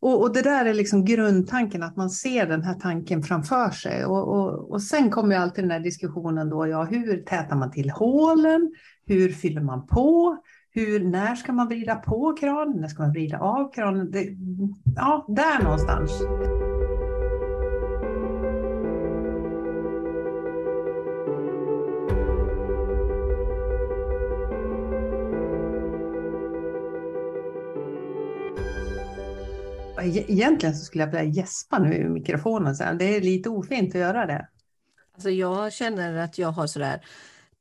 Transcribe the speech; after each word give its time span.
Och, 0.00 0.22
och, 0.22 0.32
det 0.32 0.42
där 0.42 0.64
är 0.64 0.74
liksom 0.74 1.04
grundtanken, 1.04 1.82
att 1.82 1.96
man 1.96 2.10
ser 2.10 2.46
den 2.46 2.62
här 2.62 2.74
tanken 2.74 3.22
framför 3.22 3.70
sig. 3.70 4.04
Och, 4.04 4.28
och, 4.28 4.70
och 4.70 4.82
sen 4.82 5.10
kommer 5.10 5.34
ju 5.34 5.42
alltid 5.42 5.64
den 5.64 5.70
här 5.70 5.80
diskussionen 5.80 6.50
då, 6.50 6.66
ja, 6.66 6.84
hur 6.84 7.22
tätar 7.22 7.56
man 7.56 7.70
till 7.70 7.90
hålen? 7.90 8.74
Hur 9.06 9.28
fyller 9.28 9.60
man 9.60 9.86
på? 9.86 10.36
Hur, 10.70 11.04
när 11.04 11.34
ska 11.34 11.52
man 11.52 11.68
vrida 11.68 11.94
på 11.94 12.36
kranen? 12.40 12.80
När 12.80 12.88
ska 12.88 13.02
man 13.02 13.12
vrida 13.12 13.38
av 13.38 13.72
kranen? 13.72 14.10
Det, 14.10 14.28
ja, 14.96 15.24
där 15.28 15.62
någonstans. 15.64 16.10
E-, 30.06 30.32
egentligen 30.32 30.74
så 30.74 30.84
skulle 30.84 31.04
jag 31.04 31.10
vilja 31.10 31.24
gäspa 31.24 31.78
nu 31.78 31.94
i 31.94 32.08
mikrofonen. 32.08 32.76
Så 32.76 32.84
det 32.98 33.16
är 33.16 33.20
lite 33.20 33.48
ofint 33.48 33.94
att 33.94 34.00
göra 34.00 34.26
det. 34.26 34.48
Alltså 35.14 35.30
jag 35.30 35.72
känner 35.72 36.16
att 36.16 36.38
jag 36.38 36.52
har 36.52 36.66
sådär 36.66 37.04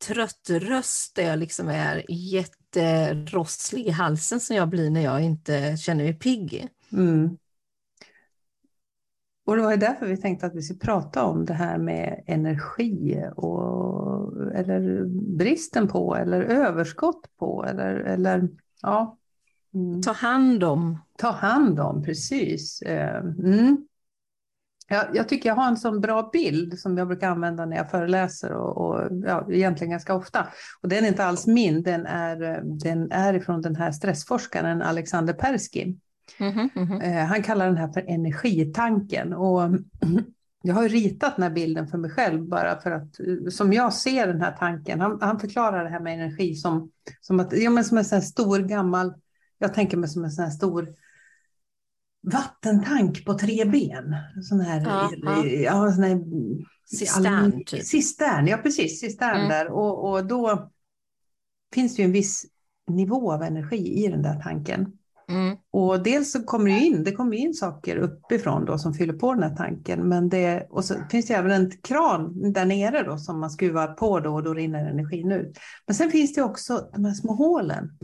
trött 0.07 0.49
röst 0.49 1.15
där 1.15 1.23
jag 1.23 1.39
liksom 1.39 1.67
är 1.67 2.05
jätterosslig 2.09 3.85
i 3.85 3.89
halsen 3.89 4.39
som 4.39 4.55
jag 4.55 4.69
blir 4.69 4.89
när 4.89 5.01
jag 5.01 5.21
inte 5.21 5.77
känner 5.77 6.03
mig 6.03 6.13
pigg. 6.13 6.67
Mm. 6.91 7.37
Och 9.45 9.55
det 9.55 9.61
var 9.61 9.77
därför 9.77 10.05
vi 10.05 10.17
tänkte 10.17 10.45
att 10.45 10.55
vi 10.55 10.61
skulle 10.61 10.79
prata 10.79 11.23
om 11.23 11.45
det 11.45 11.53
här 11.53 11.77
med 11.77 12.23
energi 12.27 13.23
och, 13.35 14.51
eller 14.55 15.05
bristen 15.37 15.87
på 15.87 16.15
eller 16.15 16.41
överskott 16.41 17.37
på 17.37 17.65
eller, 17.65 17.95
eller 17.95 18.49
ja, 18.81 19.17
Mm. 19.75 20.01
Ta 20.01 20.11
hand 20.11 20.63
om. 20.63 20.99
Ta 21.17 21.31
hand 21.31 21.79
om, 21.79 22.03
precis. 22.03 22.81
Eh, 22.81 23.17
mm. 23.17 23.87
Jag, 24.87 25.05
jag, 25.13 25.29
tycker 25.29 25.49
jag 25.49 25.55
har 25.55 25.67
en 25.67 25.77
sån 25.77 26.01
bra 26.01 26.29
bild 26.33 26.79
som 26.79 26.97
jag 26.97 27.07
brukar 27.07 27.29
använda 27.29 27.65
när 27.65 27.77
jag 27.77 27.91
föreläser 27.91 28.51
och, 28.51 28.77
och 28.77 29.09
ja, 29.25 29.47
egentligen 29.51 29.91
ganska 29.91 30.15
ofta. 30.15 30.47
Och 30.81 30.89
den 30.89 31.03
är 31.03 31.07
inte 31.07 31.25
alls 31.25 31.47
min, 31.47 31.83
den 31.83 32.05
är, 32.05 32.61
den 32.63 33.11
är 33.11 33.33
ifrån 33.33 33.61
den 33.61 33.75
här 33.75 33.91
stressforskaren 33.91 34.81
Alexander 34.81 35.33
Persky. 35.33 35.95
Mm 36.39 36.53
-hmm, 36.53 36.69
mm 36.75 36.89
-hmm. 36.89 37.25
Han 37.25 37.43
kallar 37.43 37.65
den 37.65 37.77
här 37.77 37.87
för 37.87 38.05
energitanken. 38.07 39.33
Och 39.33 39.61
jag 40.63 40.75
har 40.75 40.89
ritat 40.89 41.35
den 41.35 41.43
här 41.43 41.49
bilden 41.49 41.87
för 41.87 41.97
mig 41.97 42.11
själv 42.11 42.47
bara 42.47 42.81
för 42.81 42.91
att 42.91 43.15
som 43.53 43.73
jag 43.73 43.93
ser 43.93 44.27
den 44.27 44.41
här 44.41 44.51
tanken. 44.51 45.01
Han, 45.01 45.17
han 45.21 45.39
förklarar 45.39 45.83
det 45.83 45.89
här 45.89 45.99
med 45.99 46.13
energi 46.13 46.55
som, 46.55 46.91
som, 47.21 47.39
att, 47.39 47.53
ja, 47.57 47.69
men 47.69 47.83
som 47.83 47.97
en 47.97 48.05
sån 48.05 48.21
stor 48.21 48.59
gammal 48.59 49.13
jag 49.57 49.73
tänker 49.73 49.97
mig 49.97 50.09
som 50.09 50.23
en 50.23 50.31
sån 50.31 50.43
här 50.43 50.51
stor 50.51 50.95
vattentank 52.21 53.25
på 53.25 53.33
tre 53.33 53.65
ben. 53.65 54.15
Sån 54.43 54.59
här, 54.59 54.81
ja, 54.81 55.11
ja. 55.21 55.45
ja 55.45 55.91
sån 55.91 56.03
här 56.03 56.21
cistern. 56.85 57.65
Typ. 57.65 57.83
Cistern, 57.83 58.47
ja 58.47 58.57
precis, 58.57 58.99
cistern 58.99 59.35
mm. 59.35 59.49
där. 59.49 59.67
Och, 59.67 60.11
och 60.11 60.25
då 60.25 60.71
finns 61.73 61.95
det 61.95 62.01
ju 62.01 62.05
en 62.05 62.11
viss 62.11 62.45
nivå 62.87 63.31
av 63.31 63.43
energi 63.43 64.05
i 64.05 64.07
den 64.07 64.21
där 64.21 64.41
tanken. 64.41 64.91
Mm. 65.29 65.57
Och 65.71 66.03
dels 66.03 66.31
så 66.31 66.43
kommer 66.43 66.71
det 66.71 66.79
in, 66.79 67.03
det 67.03 67.11
kommer 67.11 67.37
in 67.37 67.53
saker 67.53 67.97
uppifrån 67.97 68.65
då 68.65 68.77
som 68.77 68.93
fyller 68.93 69.13
på 69.13 69.33
den 69.33 69.43
här 69.43 69.55
tanken. 69.55 70.09
Men 70.09 70.29
det, 70.29 70.67
och 70.69 70.85
så 70.85 70.95
finns 71.11 71.25
det 71.25 71.33
även 71.33 71.51
en 71.51 71.71
kran 71.71 72.51
där 72.53 72.65
nere 72.65 73.03
då 73.03 73.17
som 73.17 73.39
man 73.39 73.49
skruvar 73.49 73.87
på 73.87 74.19
då 74.19 74.33
och 74.33 74.43
då 74.43 74.53
rinner 74.53 74.89
energin 74.89 75.31
ut. 75.31 75.57
Men 75.87 75.95
sen 75.95 76.11
finns 76.11 76.33
det 76.33 76.41
också 76.41 76.89
de 76.93 77.05
här 77.05 77.13
små 77.13 77.33
hålen 77.33 77.97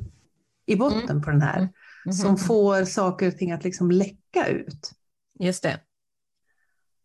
i 0.71 0.77
botten 0.77 1.09
mm. 1.09 1.21
på 1.21 1.31
den 1.31 1.41
här. 1.41 1.57
Mm. 1.57 2.13
Som 2.13 2.37
får 2.37 2.85
saker 2.85 3.27
och 3.27 3.37
ting 3.37 3.51
att 3.51 3.63
liksom 3.63 3.91
läcka 3.91 4.47
ut. 4.47 4.91
Just 5.39 5.63
det. 5.63 5.79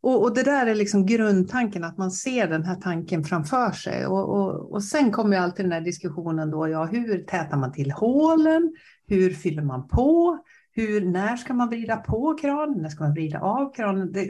Och, 0.01 0.23
och, 0.23 0.35
det 0.35 0.43
där 0.43 0.67
är 0.67 0.75
liksom 0.75 1.07
grundtanken, 1.07 1.85
att 1.85 1.99
man 1.99 2.11
ser 2.11 2.49
den 2.49 2.65
här 2.65 2.75
tanken 2.75 3.25
framför 3.25 3.71
sig. 3.71 4.07
Och, 4.07 4.37
och, 4.37 4.73
och 4.73 4.83
sen 4.83 5.13
kommer 5.13 5.37
alltid 5.37 5.65
den 5.65 5.73
här 5.73 5.81
diskussionen 5.81 6.51
då, 6.51 6.69
ja, 6.69 6.85
hur 6.85 7.25
tätar 7.25 7.57
man 7.57 7.73
till 7.73 7.91
hålen? 7.91 8.77
Hur 9.07 9.31
fyller 9.31 9.63
man 9.63 9.89
på? 9.89 10.39
Hur, 10.73 11.05
när 11.05 11.37
ska 11.37 11.55
man 11.55 11.69
vrida 11.69 11.97
på 11.97 12.39
kranen? 12.41 12.83
När 12.83 12.89
ska 12.89 13.05
man 13.05 13.13
vrida 13.13 13.41
av 13.41 13.75
kranen? 13.75 14.13
Det, 14.13 14.29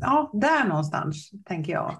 ja, 0.00 0.30
där 0.34 0.68
någonstans 0.68 1.30
tänker 1.44 1.72
jag. 1.72 1.96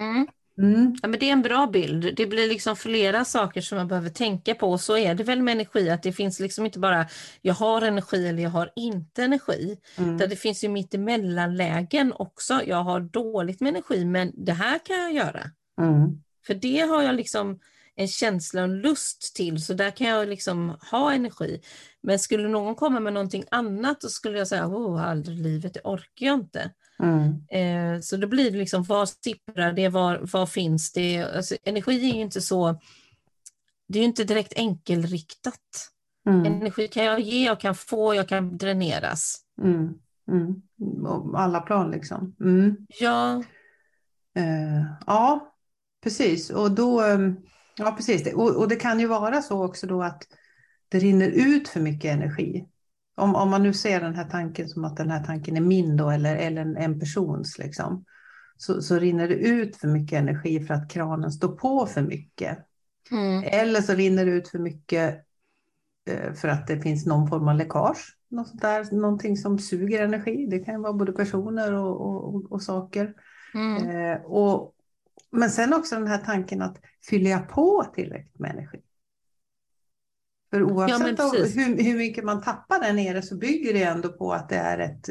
Mm. 0.00 0.26
Mm. 0.58 0.96
Ja, 1.02 1.08
men 1.08 1.20
det 1.20 1.28
är 1.28 1.32
en 1.32 1.42
bra 1.42 1.66
bild. 1.66 2.14
Det 2.16 2.26
blir 2.26 2.48
liksom 2.48 2.76
flera 2.76 3.24
saker 3.24 3.60
som 3.60 3.78
man 3.78 3.88
behöver 3.88 4.10
tänka 4.10 4.54
på. 4.54 4.78
Så 4.78 4.96
är 4.96 5.14
det 5.14 5.24
väl 5.24 5.42
med 5.42 5.52
energi, 5.52 5.90
att 5.90 6.02
det 6.02 6.12
finns 6.12 6.40
liksom 6.40 6.66
inte 6.66 6.78
bara 6.78 7.06
jag 7.42 7.54
har 7.54 7.82
energi 7.82 8.28
eller 8.28 8.42
jag 8.42 8.50
har 8.50 8.72
inte 8.76 9.24
energi. 9.24 9.78
Mm. 9.96 10.16
det 10.16 10.36
finns 10.36 10.64
ju 10.64 10.68
mittemellanlägen 10.68 12.12
också. 12.12 12.60
Jag 12.66 12.82
har 12.82 13.00
dåligt 13.00 13.60
med 13.60 13.70
energi 13.70 14.04
men 14.04 14.32
det 14.34 14.52
här 14.52 14.78
kan 14.78 14.96
jag 14.96 15.12
göra. 15.12 15.50
Mm. 15.80 16.22
För 16.46 16.54
det 16.54 16.80
har 16.80 17.02
jag 17.02 17.14
liksom 17.14 17.58
en 17.96 18.08
känsla 18.08 18.60
och 18.60 18.68
en 18.68 18.80
lust 18.80 19.36
till, 19.36 19.64
så 19.64 19.74
där 19.74 19.90
kan 19.90 20.06
jag 20.06 20.28
liksom 20.28 20.76
ha 20.90 21.12
energi. 21.12 21.60
Men 22.02 22.18
skulle 22.18 22.48
någon 22.48 22.74
komma 22.74 23.00
med 23.00 23.12
någonting 23.12 23.44
annat, 23.50 24.00
då 24.00 24.08
skulle 24.08 24.38
jag 24.38 24.48
säga, 24.48 24.66
oh, 24.66 25.08
aldrig 25.08 25.38
livet, 25.38 25.74
det 25.74 25.80
orkar 25.84 26.26
jag 26.26 26.34
inte. 26.34 26.70
Mm. 27.02 27.46
Eh, 27.48 28.00
så 28.00 28.16
då 28.16 28.26
blir 28.26 28.50
det 28.50 28.58
liksom, 28.58 28.82
vad 28.82 29.08
sipprar 29.08 29.72
det, 29.72 29.88
vad, 29.88 30.30
vad 30.30 30.50
finns 30.50 30.92
det? 30.92 31.22
Alltså, 31.36 31.56
energi 31.64 32.10
är 32.10 32.14
ju 32.14 32.20
inte 32.20 32.40
så, 32.40 32.80
det 33.88 33.98
är 33.98 34.02
ju 34.02 34.08
inte 34.08 34.24
direkt 34.24 34.52
enkelriktat. 34.56 35.90
Mm. 36.28 36.44
Energi 36.46 36.88
kan 36.88 37.04
jag 37.04 37.20
ge, 37.20 37.44
jag 37.44 37.60
kan 37.60 37.74
få, 37.74 38.14
jag 38.14 38.28
kan 38.28 38.56
dräneras. 38.56 39.40
Mm. 39.62 39.94
Mm. 40.30 40.62
Alla 41.34 41.60
plan 41.60 41.90
liksom. 41.90 42.36
Mm. 42.40 42.76
Ja. 43.00 43.42
Eh, 44.34 44.84
ja, 45.06 45.54
precis. 46.02 46.50
Och 46.50 46.70
då, 46.70 47.00
ehm, 47.00 47.36
ja 47.76 47.92
precis. 47.92 48.34
Och, 48.34 48.56
och 48.56 48.68
det 48.68 48.76
kan 48.76 49.00
ju 49.00 49.06
vara 49.06 49.42
så 49.42 49.64
också 49.64 49.86
då 49.86 50.02
att 50.02 50.22
det 50.88 50.98
rinner 50.98 51.28
ut 51.28 51.68
för 51.68 51.80
mycket 51.80 52.14
energi. 52.14 52.68
Om, 53.18 53.34
om 53.34 53.50
man 53.50 53.62
nu 53.62 53.72
ser 53.72 54.00
den 54.00 54.14
här 54.14 54.24
tanken 54.24 54.68
som 54.68 54.84
att 54.84 54.96
den 54.96 55.10
här 55.10 55.24
tanken 55.24 55.56
är 55.56 55.60
min 55.60 55.96
då, 55.96 56.10
eller, 56.10 56.36
eller 56.36 56.62
en, 56.62 56.76
en 56.76 57.00
persons, 57.00 57.58
liksom, 57.58 58.04
så, 58.56 58.82
så 58.82 58.98
rinner 58.98 59.28
det 59.28 59.34
ut 59.34 59.76
för 59.76 59.88
mycket 59.88 60.18
energi 60.18 60.60
för 60.60 60.74
att 60.74 60.90
kranen 60.90 61.32
står 61.32 61.48
på 61.48 61.86
för 61.86 62.02
mycket. 62.02 62.58
Mm. 63.10 63.44
Eller 63.46 63.80
så 63.80 63.92
rinner 63.92 64.26
det 64.26 64.30
ut 64.30 64.48
för 64.48 64.58
mycket 64.58 65.24
eh, 66.10 66.32
för 66.32 66.48
att 66.48 66.66
det 66.66 66.80
finns 66.80 67.06
någon 67.06 67.28
form 67.28 67.48
av 67.48 67.54
läckage. 67.54 68.16
Något 68.28 68.60
där, 68.60 68.94
någonting 68.94 69.36
som 69.36 69.58
suger 69.58 70.04
energi. 70.04 70.46
Det 70.50 70.58
kan 70.58 70.82
vara 70.82 70.92
både 70.92 71.12
personer 71.12 71.72
och, 71.72 72.00
och, 72.00 72.52
och 72.52 72.62
saker. 72.62 73.14
Mm. 73.54 73.90
Eh, 73.90 74.20
och, 74.24 74.74
men 75.30 75.50
sen 75.50 75.74
också 75.74 75.94
den 75.94 76.06
här 76.06 76.18
tanken 76.18 76.62
att 76.62 76.76
fyller 77.10 77.30
jag 77.30 77.48
på 77.48 77.86
tillräckligt 77.94 78.38
med 78.38 78.50
energi? 78.50 78.78
För 80.50 80.62
oavsett 80.62 81.18
ja, 81.18 81.32
hur, 81.32 81.82
hur 81.82 81.98
mycket 81.98 82.24
man 82.24 82.42
tappar 82.42 82.80
där 82.80 82.92
nere 82.92 83.22
så 83.22 83.36
bygger 83.36 83.72
det 83.72 83.82
ändå 83.82 84.08
på 84.08 84.32
att 84.32 84.48
det, 84.48 84.56
är 84.56 84.78
ett, 84.78 85.08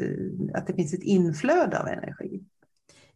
att 0.54 0.66
det 0.66 0.74
finns 0.74 0.94
ett 0.94 1.02
inflöde 1.02 1.80
av 1.80 1.88
energi. 1.88 2.44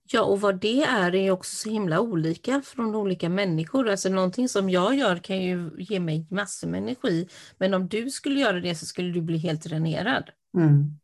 Ja, 0.04 0.22
och 0.22 0.40
vad 0.40 0.60
det 0.60 0.82
är 0.82 1.14
är 1.14 1.30
också 1.30 1.56
så 1.56 1.70
himla 1.70 2.00
olika 2.00 2.62
från 2.62 2.94
olika 2.94 3.28
människor. 3.28 3.88
Alltså 3.88 4.08
någonting 4.08 4.48
som 4.48 4.70
jag 4.70 4.94
gör 4.94 5.16
kan 5.16 5.42
ju 5.42 5.70
ge 5.78 6.00
mig 6.00 6.26
massor 6.30 6.68
med 6.68 6.82
energi, 6.82 7.28
men 7.58 7.74
om 7.74 7.88
du 7.88 8.10
skulle 8.10 8.40
göra 8.40 8.60
det 8.60 8.74
så 8.74 8.86
skulle 8.86 9.12
du 9.12 9.20
bli 9.20 9.38
helt 9.38 9.62
dränerad 9.62 10.30
mm. 10.56 10.98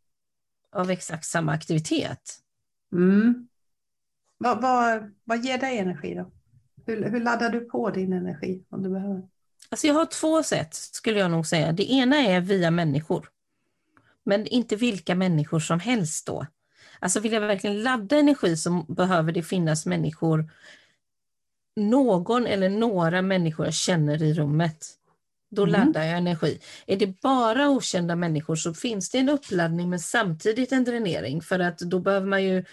av 0.73 0.91
exakt 0.91 1.25
samma 1.25 1.53
aktivitet. 1.53 2.39
Mm. 2.93 3.49
Vad, 4.39 4.63
vad, 4.63 5.15
vad 5.25 5.45
ger 5.45 5.59
dig 5.59 5.79
energi 5.79 6.15
då? 6.15 6.33
Hur, 6.87 7.11
hur 7.11 7.21
laddar 7.21 7.51
du 7.51 7.61
på 7.61 7.91
din 7.91 8.13
energi 8.13 8.65
om 8.69 8.83
du 8.83 8.91
behöver? 8.91 9.29
Alltså 9.71 9.87
jag 9.87 9.95
har 9.95 10.07
två 10.07 10.43
sätt 10.43 10.75
skulle 10.75 11.19
jag 11.19 11.31
nog 11.31 11.47
säga. 11.47 11.73
Det 11.73 11.93
ena 11.93 12.17
är 12.17 12.41
via 12.41 12.71
människor. 12.71 13.29
Men 14.25 14.47
inte 14.47 14.77
vilka 14.77 15.15
människor 15.15 15.61
som 15.61 15.81
helst 15.81 16.27
då. 16.27 16.47
Alltså 17.01 17.21
vill 17.21 17.33
jag 17.33 17.41
verkligen 17.41 17.83
ladda 17.83 18.17
energi 18.17 18.57
så 18.57 18.85
behöver 18.89 19.33
det 19.33 19.43
finnas 19.43 19.87
människor, 19.87 20.51
någon 21.77 22.47
eller 22.47 22.69
några 22.69 23.23
människor 23.23 23.67
jag 23.67 23.75
känner 23.75 24.23
i 24.23 24.35
rummet. 24.35 24.87
Då 25.51 25.63
mm. 25.63 25.73
laddar 25.73 26.05
jag 26.05 26.19
energi. 26.19 26.61
Är 26.87 26.97
det 26.97 27.21
bara 27.21 27.69
okända 27.69 28.17
människor 28.17 28.57
så 28.57 28.75
finns 28.75 29.11
det 29.11 29.19
en 29.19 29.29
uppladdning 29.29 29.91
men 29.91 30.01
samtidigt 30.01 30.73
en 30.73 30.85
dränering 30.85 31.43
för 31.43 31.59
att 31.59 31.79
då 31.79 31.99
behöver 31.99 32.27
man 32.27 32.45
ju 32.45 32.65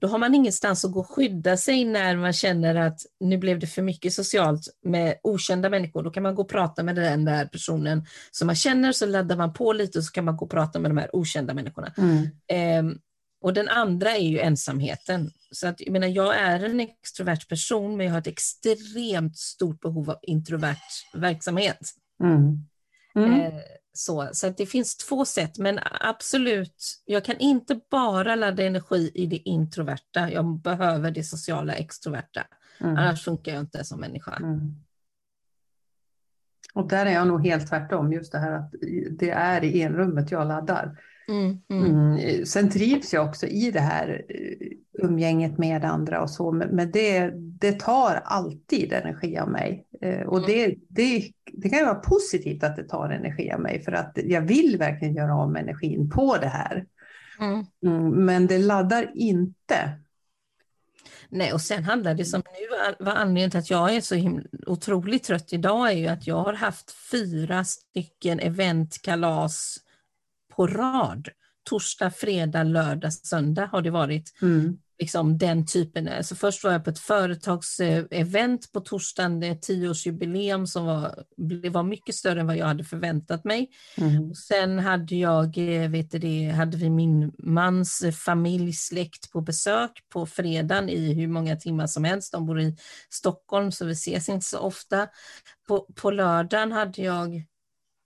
då 0.00 0.08
har 0.08 0.18
man 0.18 0.34
ingenstans 0.34 0.84
att 0.84 0.92
gå 0.92 1.00
och 1.00 1.10
skydda 1.10 1.56
sig 1.56 1.84
när 1.84 2.16
man 2.16 2.32
känner 2.32 2.74
att 2.74 3.00
nu 3.20 3.38
blev 3.38 3.58
det 3.58 3.66
för 3.66 3.82
mycket 3.82 4.12
socialt 4.12 4.68
med 4.82 5.14
okända 5.22 5.70
människor. 5.70 6.02
Då 6.02 6.10
kan 6.10 6.22
man 6.22 6.34
gå 6.34 6.42
och 6.42 6.48
prata 6.48 6.82
med 6.82 6.96
den 6.96 7.24
där 7.24 7.44
personen 7.44 8.06
som 8.30 8.46
man 8.46 8.56
känner, 8.56 8.92
så 8.92 9.06
laddar 9.06 9.36
man 9.36 9.52
på 9.52 9.72
lite 9.72 9.98
och 9.98 10.04
så 10.04 10.12
kan 10.12 10.24
man 10.24 10.36
gå 10.36 10.44
och 10.44 10.50
prata 10.50 10.78
med 10.78 10.90
de 10.90 10.98
här 10.98 11.16
okända 11.16 11.54
människorna. 11.54 11.92
Mm. 11.98 12.22
Eh, 12.46 12.96
och 13.42 13.52
den 13.52 13.68
andra 13.68 14.16
är 14.16 14.28
ju 14.28 14.38
ensamheten. 14.38 15.30
Så 15.50 15.66
att, 15.68 15.80
jag, 15.80 15.92
menar, 15.92 16.06
jag 16.08 16.36
är 16.36 16.64
en 16.64 16.80
extrovert 16.80 17.48
person 17.48 17.96
men 17.96 18.06
jag 18.06 18.12
har 18.12 18.20
ett 18.20 18.26
extremt 18.26 19.38
stort 19.38 19.80
behov 19.80 20.10
av 20.10 20.16
introvert 20.22 20.76
verksamhet. 21.14 21.78
Mm. 22.22 22.66
Mm. 23.14 23.40
Eh, 23.40 23.54
Så, 24.00 24.28
så 24.32 24.48
det 24.48 24.66
finns 24.66 24.96
två 24.96 25.24
sätt, 25.24 25.58
men 25.58 25.78
absolut, 26.00 27.02
jag 27.04 27.24
kan 27.24 27.36
inte 27.36 27.80
bara 27.90 28.34
ladda 28.34 28.62
energi 28.62 29.10
i 29.14 29.26
det 29.26 29.36
introverta, 29.36 30.30
jag 30.30 30.58
behöver 30.58 31.10
det 31.10 31.24
sociala 31.24 31.72
extroverta. 31.74 32.46
Mm. 32.80 32.96
Annars 32.96 33.24
funkar 33.24 33.52
jag 33.52 33.60
inte 33.60 33.84
som 33.84 34.00
människa. 34.00 34.36
Mm. 34.36 34.74
Och 36.74 36.88
där 36.88 37.06
är 37.06 37.10
jag 37.10 37.28
nog 37.28 37.46
helt 37.46 37.68
tvärtom, 37.68 38.12
just 38.12 38.32
det 38.32 38.38
här 38.38 38.52
att 38.52 38.74
det 39.10 39.30
är 39.30 39.64
i 39.64 39.82
enrummet 39.82 40.30
jag 40.30 40.48
laddar. 40.48 40.98
Mm, 41.28 41.58
mm. 41.68 41.84
Mm. 41.84 42.46
Sen 42.46 42.70
trivs 42.70 43.12
jag 43.12 43.26
också 43.26 43.46
i 43.46 43.70
det 43.70 43.80
här 43.80 44.24
eh, 44.28 45.06
umgänget 45.06 45.58
med 45.58 45.84
andra 45.84 46.22
och 46.22 46.30
så, 46.30 46.52
men 46.52 46.90
det, 46.90 47.30
det 47.36 47.80
tar 47.80 48.22
alltid 48.24 48.92
energi 48.92 49.38
av 49.38 49.48
mig. 49.48 49.86
Eh, 50.02 50.26
och 50.26 50.38
mm. 50.38 50.50
det, 50.50 50.74
det, 50.88 51.32
det 51.52 51.68
kan 51.68 51.84
vara 51.84 51.94
positivt 51.94 52.64
att 52.64 52.76
det 52.76 52.84
tar 52.84 53.10
energi 53.10 53.52
av 53.52 53.60
mig, 53.60 53.82
för 53.82 53.92
att 53.92 54.18
jag 54.24 54.40
vill 54.40 54.76
verkligen 54.78 55.14
göra 55.14 55.34
av 55.34 55.52
med 55.52 55.62
energin 55.62 56.10
på 56.10 56.36
det 56.36 56.48
här. 56.48 56.86
Mm. 57.40 57.66
Mm, 57.86 58.24
men 58.24 58.46
det 58.46 58.58
laddar 58.58 59.10
inte. 59.14 60.00
Nej, 61.28 61.52
och 61.52 61.60
sen 61.60 61.84
handlar 61.84 62.14
det 62.14 62.24
som 62.24 62.42
nu, 62.46 62.94
vad 63.04 63.16
anledningen 63.16 63.50
till 63.50 63.60
att 63.60 63.70
jag 63.70 63.94
är 63.94 64.00
så 64.00 64.14
himla, 64.14 64.44
otroligt 64.66 65.24
trött 65.24 65.52
idag 65.52 65.90
är 65.90 65.96
ju 65.96 66.06
att 66.06 66.26
jag 66.26 66.42
har 66.42 66.52
haft 66.52 66.90
fyra 67.10 67.64
stycken 67.64 68.40
eventkalas 68.40 69.76
på 70.56 70.66
rad. 70.66 71.28
Torsdag, 71.62 72.10
fredag, 72.10 72.62
lördag, 72.62 73.12
söndag 73.12 73.66
har 73.66 73.82
det 73.82 73.90
varit. 73.90 74.42
Mm. 74.42 74.78
Liksom 75.00 75.38
den 75.38 75.66
typen. 75.66 76.24
Så 76.24 76.36
först 76.36 76.64
var 76.64 76.72
jag 76.72 76.84
på 76.84 76.90
ett 76.90 76.98
företagsevent 76.98 78.72
på 78.72 78.80
torsdagen, 78.80 79.42
ett 79.42 79.62
tioårsjubileum 79.62 80.66
som 80.66 80.86
var, 80.86 81.24
var 81.70 81.82
mycket 81.82 82.14
större 82.14 82.40
än 82.40 82.46
vad 82.46 82.56
jag 82.56 82.66
hade 82.66 82.84
förväntat 82.84 83.44
mig. 83.44 83.70
Mm. 83.96 84.34
Sen 84.34 84.78
hade 84.78 85.16
jag, 85.16 85.58
eh, 85.58 85.90
vet 85.90 86.10
det, 86.10 86.48
hade 86.56 86.76
vi 86.76 86.90
min 86.90 87.32
mans 87.38 88.04
familj, 88.24 88.72
släkt 88.72 89.32
på 89.32 89.40
besök 89.40 89.90
på 90.12 90.26
fredagen 90.26 90.88
i 90.88 91.14
hur 91.14 91.28
många 91.28 91.56
timmar 91.56 91.86
som 91.86 92.04
helst. 92.04 92.32
De 92.32 92.46
bor 92.46 92.60
i 92.60 92.76
Stockholm 93.10 93.72
så 93.72 93.84
vi 93.84 93.92
ses 93.92 94.28
inte 94.28 94.46
så 94.46 94.58
ofta. 94.58 95.08
På, 95.68 95.86
på 95.94 96.10
lördagen 96.10 96.72
hade 96.72 97.02
jag 97.02 97.36
eh, 97.36 97.42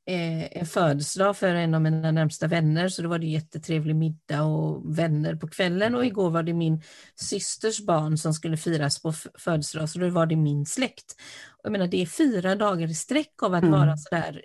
en 0.07 0.67
födelsedag 0.67 1.37
för 1.37 1.55
en 1.55 1.75
av 1.75 1.83
mina 1.83 2.11
närmsta 2.11 2.47
vänner, 2.47 2.89
så 2.89 3.03
då 3.03 3.09
var 3.09 3.19
det 3.19 3.27
jättetrevlig 3.27 3.97
middag 3.97 4.43
och 4.43 4.99
vänner 4.99 5.35
på 5.35 5.49
kvällen 5.49 5.95
och 5.95 6.07
igår 6.07 6.31
var 6.31 6.43
det 6.43 6.53
min 6.53 6.83
systers 7.15 7.81
barn 7.81 8.19
som 8.19 8.35
skulle 8.35 8.57
firas 8.57 9.03
på 9.03 9.13
födelsedag, 9.39 9.89
så 9.89 9.99
då 9.99 10.09
var 10.09 10.27
det 10.27 10.37
min 10.37 10.67
släkt. 10.67 11.17
Och 11.51 11.65
jag 11.65 11.73
menar, 11.73 11.87
det 11.87 12.03
är 12.03 12.07
fyra 12.07 12.55
dagar 12.55 12.89
i 12.89 12.95
sträck 12.95 13.43
av 13.43 13.55
att 13.55 13.63
mm. 13.63 13.81
vara 13.81 13.97
sådär 13.97 14.45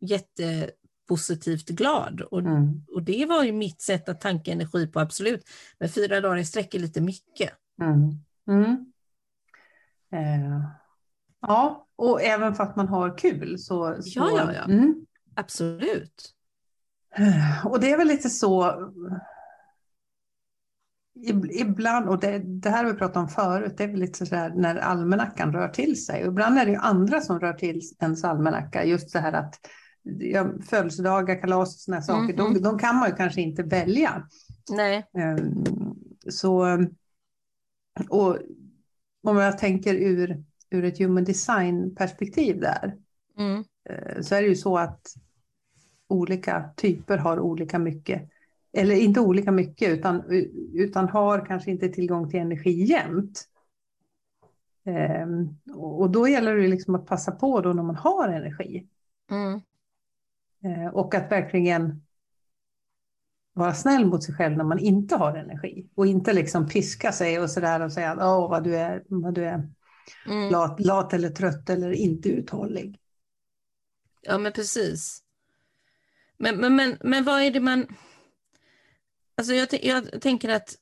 jättepositivt 0.00 1.68
glad. 1.68 2.20
Och, 2.20 2.40
mm. 2.40 2.84
och 2.94 3.02
det 3.02 3.26
var 3.26 3.44
ju 3.44 3.52
mitt 3.52 3.80
sätt 3.80 4.08
att 4.08 4.20
tanka 4.20 4.52
energi 4.52 4.86
på, 4.86 5.00
absolut. 5.00 5.44
Men 5.78 5.88
fyra 5.88 6.20
dagar 6.20 6.36
i 6.36 6.44
sträck 6.44 6.74
är 6.74 6.78
lite 6.78 7.00
mycket. 7.00 7.50
Mm. 7.82 8.24
mm. 8.48 8.92
Eh. 10.12 10.85
Ja, 11.46 11.86
och 11.96 12.22
även 12.22 12.54
för 12.54 12.64
att 12.64 12.76
man 12.76 12.88
har 12.88 13.18
kul. 13.18 13.58
Så, 13.58 14.02
så 14.02 14.18
ja, 14.18 14.30
ja, 14.36 14.52
ja. 14.52 14.64
Mm. 14.64 15.06
absolut. 15.34 16.32
Och 17.64 17.80
det 17.80 17.90
är 17.90 17.96
väl 17.96 18.08
lite 18.08 18.30
så 18.30 18.82
Ibland, 21.50 22.08
och 22.08 22.20
det, 22.20 22.38
det 22.38 22.70
här 22.70 22.84
har 22.84 22.92
vi 22.92 22.98
pratat 22.98 23.16
om 23.16 23.28
förut, 23.28 23.74
det 23.76 23.84
är 23.84 23.88
väl 23.88 24.00
lite 24.00 24.26
sådär 24.26 24.52
när 24.56 24.76
almanackan 24.76 25.52
rör 25.52 25.68
till 25.68 26.04
sig. 26.04 26.22
Och 26.22 26.28
ibland 26.28 26.58
är 26.58 26.64
det 26.64 26.70
ju 26.70 26.78
andra 26.78 27.20
som 27.20 27.40
rör 27.40 27.52
till 27.52 27.80
ens 28.00 28.24
almanacka. 28.24 28.84
Just 28.84 29.12
det 29.12 29.20
här 29.20 29.32
att 29.32 29.54
ja, 30.18 30.46
födelsedagar, 30.68 31.40
kalas 31.40 31.74
och 31.74 31.80
sådana 31.80 32.02
saker, 32.02 32.34
mm, 32.34 32.36
de, 32.36 32.46
mm. 32.46 32.62
de, 32.62 32.78
kan 32.78 32.96
man 32.96 33.08
ju 33.08 33.14
kanske 33.14 33.40
inte 33.40 33.62
välja. 33.62 34.28
Nej. 34.70 35.06
Um, 35.14 35.64
så, 36.30 36.86
och 38.08 38.38
om 39.22 39.36
jag 39.36 39.58
tänker 39.58 39.94
ur 39.94 40.44
ur 40.70 40.84
ett 40.84 40.98
human 40.98 41.24
design 41.24 41.94
perspektiv 41.94 42.60
där. 42.60 42.96
Mm. 43.38 43.64
Eh, 43.88 44.20
så 44.20 44.34
är 44.34 44.42
det 44.42 44.48
ju 44.48 44.56
så 44.56 44.78
att 44.78 45.14
olika 46.08 46.70
typer 46.76 47.18
har 47.18 47.40
olika 47.40 47.78
mycket, 47.78 48.30
eller 48.72 48.94
inte 48.94 49.20
olika 49.20 49.52
mycket, 49.52 49.88
utan, 49.88 50.22
utan 50.74 51.08
har 51.08 51.46
kanske 51.46 51.70
inte 51.70 51.88
tillgång 51.88 52.30
till 52.30 52.40
energi 52.40 52.84
jämt. 52.84 53.48
Ehm, 54.84 55.56
och 55.74 56.10
då 56.10 56.28
gäller 56.28 56.56
det 56.56 56.68
liksom 56.68 56.94
att 56.94 57.06
passa 57.06 57.32
på 57.32 57.60
då 57.60 57.72
när 57.72 57.82
man 57.82 57.96
har 57.96 58.28
energi. 58.28 58.86
Mm. 59.30 59.60
Eh, 60.64 60.94
och 60.94 61.14
att 61.14 61.32
verkligen 61.32 62.02
vara 63.52 63.74
snäll 63.74 64.06
mot 64.06 64.24
sig 64.24 64.34
själv 64.34 64.56
när 64.56 64.64
man 64.64 64.78
inte 64.78 65.16
har 65.16 65.36
energi. 65.36 65.88
Och 65.94 66.06
inte 66.06 66.32
liksom 66.32 66.68
piska 66.68 67.12
sig 67.12 67.40
och 67.40 67.50
sådär 67.50 67.80
och 67.80 67.92
säga 67.92 68.12
att 68.12 68.18
oh, 68.18 68.50
vad 68.50 68.64
du 68.64 68.76
är, 68.76 69.02
vad 69.08 69.34
du 69.34 69.44
är 69.44 69.68
Mm. 70.26 70.50
Lat, 70.50 70.80
lat 70.80 71.12
eller 71.12 71.30
trött 71.30 71.70
eller 71.70 71.90
inte 71.90 72.28
uthållig. 72.28 72.98
Ja, 74.22 74.38
men 74.38 74.52
precis. 74.52 75.22
Men, 76.38 76.56
men, 76.56 76.76
men, 76.76 76.98
men 77.00 77.24
vad 77.24 77.42
är 77.42 77.50
det 77.50 77.60
man... 77.60 77.86
Alltså 79.36 79.54
jag, 79.54 79.68
jag 79.84 80.20
tänker 80.22 80.48
att 80.48 80.76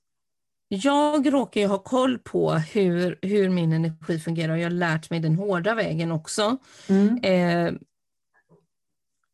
jag 0.68 1.32
råkar 1.32 1.60
ju 1.60 1.66
ha 1.66 1.78
koll 1.78 2.18
på 2.18 2.52
hur, 2.52 3.18
hur 3.22 3.48
min 3.48 3.72
energi 3.72 4.18
fungerar 4.18 4.52
och 4.52 4.58
jag 4.58 4.64
har 4.64 4.70
lärt 4.70 5.10
mig 5.10 5.20
den 5.20 5.34
hårda 5.34 5.74
vägen 5.74 6.12
också. 6.12 6.58
Mm. 6.88 7.18
Eh, 7.18 7.74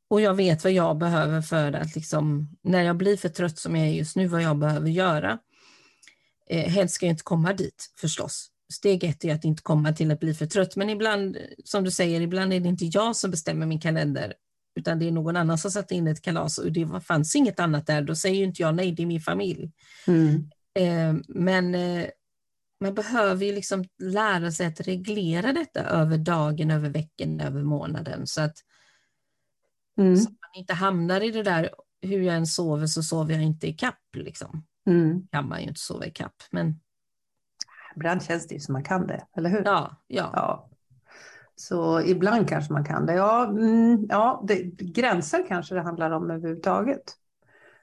och 0.08 0.20
jag 0.20 0.34
vet 0.34 0.64
vad 0.64 0.72
jag 0.72 0.98
behöver 0.98 1.42
för 1.42 1.72
att, 1.72 1.94
liksom, 1.94 2.48
när 2.62 2.82
jag 2.82 2.96
blir 2.96 3.16
för 3.16 3.28
trött 3.28 3.58
som 3.58 3.76
jag 3.76 3.88
är 3.88 3.92
just 3.92 4.16
nu, 4.16 4.26
vad 4.26 4.42
jag 4.42 4.58
behöver 4.58 4.88
göra. 4.88 5.38
Eh, 6.46 6.70
helst 6.70 6.94
ska 6.94 7.06
jag 7.06 7.12
inte 7.12 7.22
komma 7.22 7.52
dit 7.52 7.92
förstås 8.00 8.49
steg 8.72 9.04
ett 9.04 9.24
är 9.24 9.34
att 9.34 9.44
inte 9.44 9.62
komma 9.62 9.92
till 9.92 10.10
att 10.10 10.20
bli 10.20 10.34
för 10.34 10.46
trött. 10.46 10.76
Men 10.76 10.90
ibland, 10.90 11.36
som 11.64 11.84
du 11.84 11.90
säger, 11.90 12.20
ibland 12.20 12.52
är 12.52 12.60
det 12.60 12.68
inte 12.68 12.84
jag 12.84 13.16
som 13.16 13.30
bestämmer 13.30 13.66
min 13.66 13.80
kalender, 13.80 14.34
utan 14.76 14.98
det 14.98 15.08
är 15.08 15.12
någon 15.12 15.36
annan 15.36 15.58
som 15.58 15.70
satt 15.70 15.90
in 15.90 16.06
ett 16.06 16.22
kalas 16.22 16.58
och 16.58 16.72
det 16.72 17.00
fanns 17.00 17.36
inget 17.36 17.60
annat 17.60 17.86
där. 17.86 18.02
Då 18.02 18.14
säger 18.14 18.44
inte 18.44 18.62
jag 18.62 18.74
nej, 18.74 18.92
det 18.92 19.02
är 19.02 19.06
min 19.06 19.20
familj. 19.20 19.72
Mm. 20.06 20.50
Eh, 20.74 21.22
men 21.28 21.74
eh, 21.74 22.06
man 22.80 22.94
behöver 22.94 23.46
ju 23.46 23.52
liksom 23.52 23.84
lära 23.98 24.52
sig 24.52 24.66
att 24.66 24.80
reglera 24.80 25.52
detta 25.52 25.80
över 25.80 26.18
dagen, 26.18 26.70
över 26.70 26.88
veckan, 26.88 27.40
över 27.40 27.62
månaden 27.62 28.26
så 28.26 28.40
att, 28.40 28.56
mm. 29.98 30.16
så 30.16 30.22
att 30.22 30.36
man 30.40 30.60
inte 30.60 30.74
hamnar 30.74 31.20
i 31.20 31.30
det 31.30 31.42
där 31.42 31.70
hur 32.02 32.22
jag 32.22 32.36
än 32.36 32.46
sover 32.46 32.86
så 32.86 33.02
sover 33.02 33.34
jag 33.34 33.42
inte 33.42 33.66
i 33.66 33.72
kapp. 33.72 34.00
Liksom. 34.16 34.66
Mm. 34.86 35.28
kan 35.32 35.48
man 35.48 35.62
ju 35.62 35.68
inte 35.68 35.80
sova 35.80 36.06
i 36.06 36.10
kapp, 36.10 36.42
men 36.50 36.80
Ibland 37.96 38.22
känns 38.22 38.46
det 38.46 38.60
som 38.60 38.72
man 38.72 38.84
kan 38.84 39.06
det, 39.06 39.26
eller 39.36 39.50
hur? 39.50 39.62
Ja, 39.64 39.96
ja. 40.06 40.30
ja. 40.32 40.68
Så 41.60 42.00
ibland 42.00 42.48
kanske 42.48 42.72
man 42.72 42.84
kan 42.84 43.06
det. 43.06 43.14
Ja, 43.14 43.44
mm, 43.44 44.06
ja 44.08 44.44
det, 44.48 44.62
gränser 44.76 45.46
kanske 45.48 45.74
det 45.74 45.80
handlar 45.80 46.10
om 46.10 46.30
överhuvudtaget. 46.30 47.16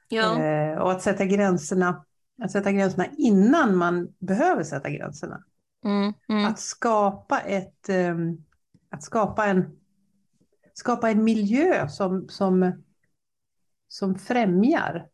Ja. 0.07 0.41
Eh, 0.41 0.77
och 0.77 0.91
att 0.91 1.01
sätta 1.01 1.25
gränserna, 1.25 2.05
att 2.41 2.51
sätta 2.51 2.71
gränserna 2.71 3.05
innan 3.17 3.75
man 3.75 4.13
behöver 4.19 4.63
sätta 4.63 4.89
gränserna. 4.89 5.43
Mm, 5.85 6.13
mm. 6.29 6.45
Att 6.45 6.59
skapa 6.59 7.39
ett, 7.39 7.89
eh, 7.89 8.15
att 8.89 9.03
skapa 9.03 9.45
en, 9.45 9.79
skapa 10.73 11.09
en 11.09 11.23
miljö 11.23 11.87
som, 11.87 12.29
som, 12.29 12.83
som 13.87 14.15
främjar. 14.15 15.09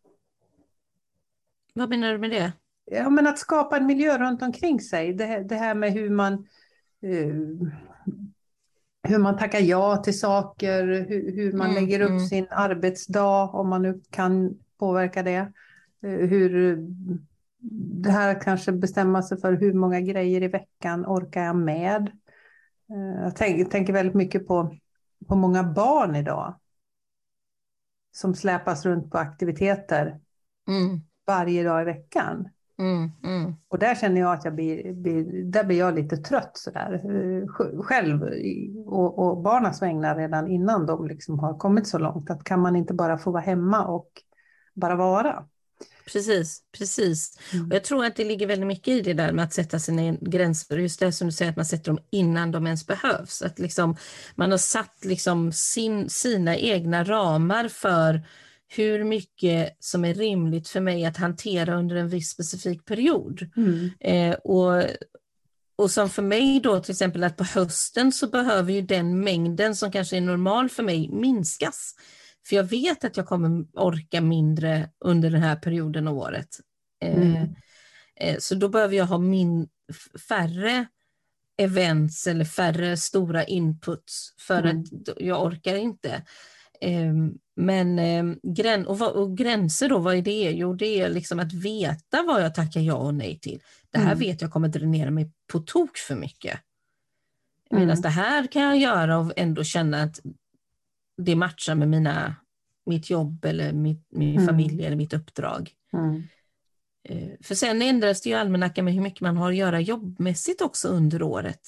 Vad 1.74 1.90
menar 1.90 2.12
du 2.12 2.18
med 2.18 2.30
det? 2.30 2.54
Ja, 2.86 3.10
men 3.10 3.28
att 3.28 3.40
skapa 3.40 3.78
en 3.78 3.86
miljö 3.86 4.18
runt 4.18 4.42
omkring 4.42 4.80
sig. 4.80 5.14
Det, 5.14 5.44
det 5.44 5.56
här 5.56 5.76
med 5.76 5.94
hur 5.94 6.10
man, 6.10 6.34
uh, 7.04 7.70
hur 9.08 9.18
man 9.18 9.38
tackar 9.38 9.60
ja 9.60 9.98
till 9.98 10.20
saker, 10.20 10.84
hur, 10.84 11.36
hur 11.36 11.54
man 11.54 11.70
mm, 11.70 11.84
lägger 11.84 12.02
upp 12.02 12.10
mm. 12.10 12.26
sin 12.26 12.48
arbetsdag, 12.50 13.50
om 13.50 13.70
man 13.70 13.82
nu 13.82 14.02
kan 14.10 14.60
påverka 14.78 15.24
det. 15.24 15.54
Uh, 16.06 16.28
hur 16.28 16.78
det 18.04 18.12
här 18.12 18.42
kanske 18.42 18.72
bestämma 18.72 19.24
sig 19.24 19.42
för 19.42 19.54
hur 19.54 19.74
många 19.74 20.02
grejer 20.02 20.44
i 20.44 20.48
veckan 20.48 21.06
orkar 21.06 21.44
jag 21.44 21.56
med. 21.56 22.12
Uh, 22.92 23.24
jag 23.24 23.36
tänk, 23.36 23.72
tänker 23.72 23.94
väldigt 23.94 24.16
mycket 24.16 24.48
på, 24.48 24.78
på 25.28 25.36
många 25.36 25.64
barn 25.64 26.16
idag 26.16 26.60
som 28.12 28.36
släpas 28.36 28.86
runt 28.86 29.12
på 29.12 29.18
aktiviteter 29.18 30.20
mm. 30.68 31.02
varje 31.26 31.64
dag 31.64 31.82
i 31.82 31.86
veckan. 31.86 32.50
Mm, 32.80 33.12
mm. 33.24 33.54
Och 33.68 33.80
där 33.80 33.96
känner 33.96 34.22
jag 34.22 34.34
att 34.34 34.46
jag 34.46 34.56
blir, 34.56 34.94
blir, 34.94 35.44
där 35.44 35.64
blir 35.64 35.78
jag 35.78 35.96
lite 35.96 36.18
trött 36.18 36.52
sådär, 36.54 37.02
själv 37.84 38.24
och, 38.86 39.20
och 39.20 39.42
barnas 39.44 39.82
vägnar 39.82 40.16
redan 40.16 40.48
innan 40.48 40.86
de 40.86 41.08
liksom 41.08 41.40
har 41.40 41.58
kommit 41.58 41.88
så 41.88 41.98
långt. 41.98 42.30
Att 42.30 42.44
kan 42.44 42.60
man 42.60 42.76
inte 42.76 42.94
bara 42.94 43.18
få 43.18 43.32
vara 43.32 43.42
hemma 43.42 43.86
och 43.86 44.10
bara 44.74 44.96
vara? 44.96 45.46
Precis, 46.06 46.62
precis. 46.78 47.40
Mm. 47.54 47.66
Och 47.66 47.76
jag 47.76 47.84
tror 47.84 48.06
att 48.06 48.16
det 48.16 48.24
ligger 48.24 48.48
väldigt 48.48 48.68
mycket 48.68 48.88
i 48.88 49.02
det 49.02 49.14
där 49.14 49.32
med 49.32 49.46
att 49.46 49.54
sätta 49.54 49.80
sina 49.80 50.18
gränser. 50.22 50.78
Just 50.78 51.00
det 51.00 51.12
som 51.12 51.28
du 51.28 51.32
säger, 51.32 51.52
att 51.52 51.58
man 51.58 51.66
sätter 51.66 51.92
dem 51.92 52.00
innan 52.10 52.52
de 52.52 52.66
ens 52.66 52.88
behövs. 52.88 53.42
Att 53.42 53.60
liksom, 53.60 53.96
man 54.36 54.52
har 54.52 54.58
satt 54.58 55.06
liksom 55.06 55.52
sin, 55.52 56.10
sina 56.10 56.58
egna 56.58 57.04
ramar 57.04 57.68
för 57.68 58.22
hur 58.76 59.04
mycket 59.04 59.78
som 59.80 60.06
är 60.06 60.14
rimligt 60.14 60.68
för 60.70 60.80
mig 60.80 61.06
att 61.06 61.18
hantera 61.18 61.76
under 61.76 61.96
en 61.96 62.10
viss 62.10 62.30
specifik 62.30 62.86
period. 62.86 63.52
Mm. 63.58 63.90
Eh, 64.00 64.36
och, 64.36 64.84
och 65.76 65.92
som 65.92 66.10
för 66.10 66.22
mig 66.22 66.60
då 66.60 66.80
till 66.80 66.92
exempel 66.92 67.24
att 67.24 67.38
på 67.38 67.44
hösten 67.44 68.12
så 68.12 68.28
behöver 68.28 68.74
ju 68.74 68.82
den 68.82 69.20
mängden 69.20 69.76
som 69.76 69.92
kanske 69.92 70.18
är 70.18 70.22
normal 70.22 70.70
för 70.70 70.84
mig 70.84 71.10
minskas. 71.10 71.96
För 72.48 72.56
jag 72.56 72.64
vet 72.64 73.04
att 73.04 73.18
jag 73.18 73.26
kommer 73.28 73.66
orka 73.74 74.22
mindre 74.22 74.90
under 75.00 75.30
den 75.30 75.42
här 75.42 75.56
perioden 75.56 76.08
av 76.08 76.18
året. 76.18 76.60
Eh, 77.04 77.16
Mm. 77.22 77.56
eh, 78.16 78.36
så 78.40 78.56
då 78.56 78.70
behöver 78.70 78.96
jag 78.96 79.06
ha 79.06 79.18
min, 79.18 79.68
färre 80.30 80.86
events 81.58 82.28
eller 82.28 82.46
färre 82.46 82.98
stora 82.98 83.44
inputs 83.44 84.34
för 84.38 84.60
Mm. 84.60 84.80
att 84.80 85.10
jag 85.18 85.44
orkar 85.46 85.76
inte. 85.76 86.24
Eh, 86.82 87.14
men 87.56 88.00
eh, 88.00 88.36
grän, 88.44 88.88
och, 88.88 89.00
vad, 89.00 89.12
och 89.12 89.38
gränser 89.38 89.90
då, 89.90 90.00
vad 90.00 90.16
är 90.16 90.22
det? 90.22 90.52
Jo, 90.52 90.74
det 90.74 91.00
är 91.02 91.10
liksom 91.10 91.40
att 91.40 91.54
veta 91.54 92.24
vad 92.24 92.42
jag 92.44 92.56
tackar 92.56 92.82
ja 92.82 92.94
och 92.96 93.14
nej 93.14 93.40
till. 93.40 93.62
Det 93.90 93.98
här 93.98 94.06
Mm. 94.06 94.20
vet 94.20 94.42
jag 94.42 94.52
kommer 94.52 94.68
dränera 94.68 95.12
mig 95.12 95.32
på 95.52 95.60
tok 95.60 95.98
för 95.98 96.16
mycket. 96.16 96.60
Medan 97.70 97.90
Mm. 97.90 98.02
det 98.02 98.10
här 98.10 98.48
kan 98.48 98.62
jag 98.62 98.78
göra 98.78 99.18
och 99.18 99.34
ändå 99.36 99.64
känna 99.64 100.02
att 100.04 100.20
det 101.18 101.36
matchar 101.36 101.76
med 101.76 101.88
mina, 101.90 102.36
mitt 102.86 103.10
jobb 103.10 103.46
eller 103.46 103.74
mitt, 103.74 104.08
min 104.12 104.34
Mm. 104.36 104.48
familj 104.48 104.86
eller 104.86 104.96
mitt 104.96 105.14
uppdrag. 105.14 105.72
Mm. 105.94 106.24
Eh, 107.10 107.30
För 107.42 107.56
sen 107.56 107.82
ändras 107.82 108.22
det 108.22 108.30
ju 108.30 108.36
almanackan 108.36 108.86
med 108.86 108.94
hur 108.94 109.02
mycket 109.02 109.22
man 109.22 109.38
har 109.38 109.50
att 109.52 109.58
göra 109.58 109.80
jobbmässigt 109.80 110.62
också 110.62 110.88
under 110.88 111.24
året. 111.24 111.62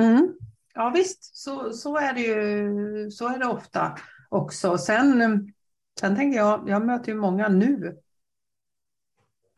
Mm. 0.00 0.34
Ja 0.74 0.92
visst, 0.94 1.36
så, 1.36 1.72
så 1.72 1.96
är 1.98 2.12
det 2.12 2.20
ju 2.20 3.10
så 3.10 3.28
är 3.28 3.38
det 3.38 3.46
ofta 3.46 3.98
också. 4.34 4.78
Sen, 4.78 5.52
sen 6.00 6.16
tänker 6.16 6.38
jag, 6.38 6.68
jag 6.68 6.86
möter 6.86 7.12
ju 7.12 7.18
många 7.18 7.48
nu 7.48 7.98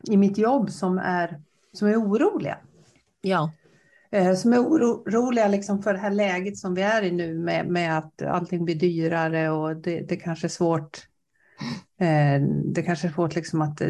i 0.09 0.17
mitt 0.17 0.37
jobb 0.37 0.69
som 0.69 0.97
är, 0.97 1.41
som 1.73 1.87
är 1.87 1.95
oroliga. 2.01 2.57
Ja, 3.21 3.51
Eh, 4.11 4.33
Som 4.35 4.53
är 4.53 4.59
oroliga 4.59 5.47
liksom 5.47 5.83
för 5.83 5.93
det 5.93 5.99
här 5.99 6.11
läget 6.11 6.57
som 6.57 6.73
vi 6.75 6.81
är 6.81 7.03
i 7.03 7.11
nu 7.11 7.33
med, 7.39 7.67
med 7.67 7.97
att 7.97 8.21
allting 8.21 8.65
blir 8.65 8.75
dyrare 8.75 9.49
och 9.49 9.75
det, 9.75 9.99
det 10.01 10.15
kanske 10.15 10.47
är 10.47 10.49
svårt. 10.49 11.07
Eh, 11.99 12.41
Det 12.65 12.83
kanske 12.83 13.07
är 13.07 13.11
svårt 13.11 13.35
liksom 13.35 13.61
att 13.61 13.81
eh, 13.81 13.89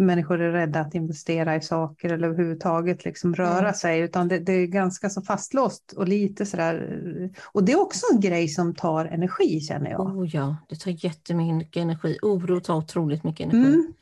människor 0.00 0.40
är 0.40 0.52
rädda 0.52 0.80
att 0.80 0.94
investera 0.94 1.56
i 1.56 1.60
saker 1.60 2.12
eller 2.12 2.28
överhuvudtaget 2.28 3.04
liksom 3.04 3.34
röra 3.34 3.58
Mm. 3.58 3.74
sig. 3.74 4.00
Utan 4.00 4.28
det, 4.28 4.38
det 4.38 4.52
är 4.52 4.66
ganska 4.66 5.10
så 5.10 5.22
fastlåst 5.22 5.92
och 5.96 6.08
lite 6.08 6.46
sådär. 6.46 7.30
Och 7.52 7.64
det 7.64 7.72
är 7.72 7.80
också 7.80 8.06
en 8.12 8.20
grej 8.20 8.48
som 8.48 8.74
tar 8.74 9.04
energi 9.04 9.60
känner 9.60 9.90
jag. 9.90 10.00
oh 10.00 10.28
ja, 10.36 10.56
det 10.68 10.76
tar 10.76 11.04
jättemycket 11.04 11.82
energi. 11.82 12.18
Oro 12.22 12.60
tar 12.60 12.76
otroligt 12.76 13.24
mycket 13.24 13.46
energi. 13.46 13.74
Mm. 13.74 13.92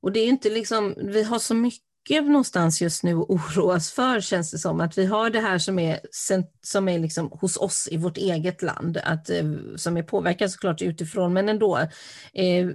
Och 0.00 0.12
det 0.12 0.20
är 0.20 0.26
inte 0.28 0.50
liksom, 0.50 0.94
vi 0.96 1.22
har 1.22 1.38
så 1.38 1.54
mycket 1.54 1.84
någonstans 2.10 2.82
just 2.82 3.02
nu 3.02 3.14
att 3.14 3.28
oroas 3.30 3.92
för 3.92 4.20
känns 4.20 4.50
det 4.50 4.58
som. 4.58 4.80
Att 4.80 4.98
vi 4.98 5.06
har 5.06 5.30
det 5.30 5.40
här 5.40 5.58
som 5.58 5.78
är, 5.78 6.00
som 6.62 6.88
är 6.88 6.98
liksom 6.98 7.30
hos 7.40 7.56
oss 7.56 7.88
i 7.90 7.96
vårt 7.96 8.16
eget 8.16 8.62
land, 8.62 8.96
att, 9.04 9.30
eh, 9.30 9.44
som 9.76 9.96
är 9.96 10.02
påverkat 10.02 10.50
såklart 10.50 10.82
utifrån, 10.82 11.32
men 11.32 11.48
ändå. 11.48 11.76
Eh, 12.32 12.68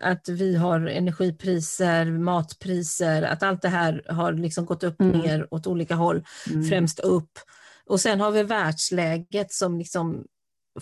att 0.00 0.28
vi 0.28 0.56
har 0.56 0.80
energipriser, 0.86 2.04
matpriser, 2.06 3.22
att 3.22 3.42
allt 3.42 3.62
det 3.62 3.68
här 3.68 4.02
har 4.08 4.32
liksom 4.32 4.66
gått 4.66 4.82
upp 4.84 5.00
Mm. 5.00 5.18
ner 5.18 5.54
åt 5.54 5.66
olika 5.66 5.94
håll, 5.94 6.24
Mm. 6.50 6.64
främst 6.68 7.00
upp. 7.00 7.38
Och 7.86 8.00
sen 8.00 8.20
har 8.20 8.30
vi 8.30 8.42
världsläget 8.42 9.52
som 9.52 9.78
liksom 9.78 10.24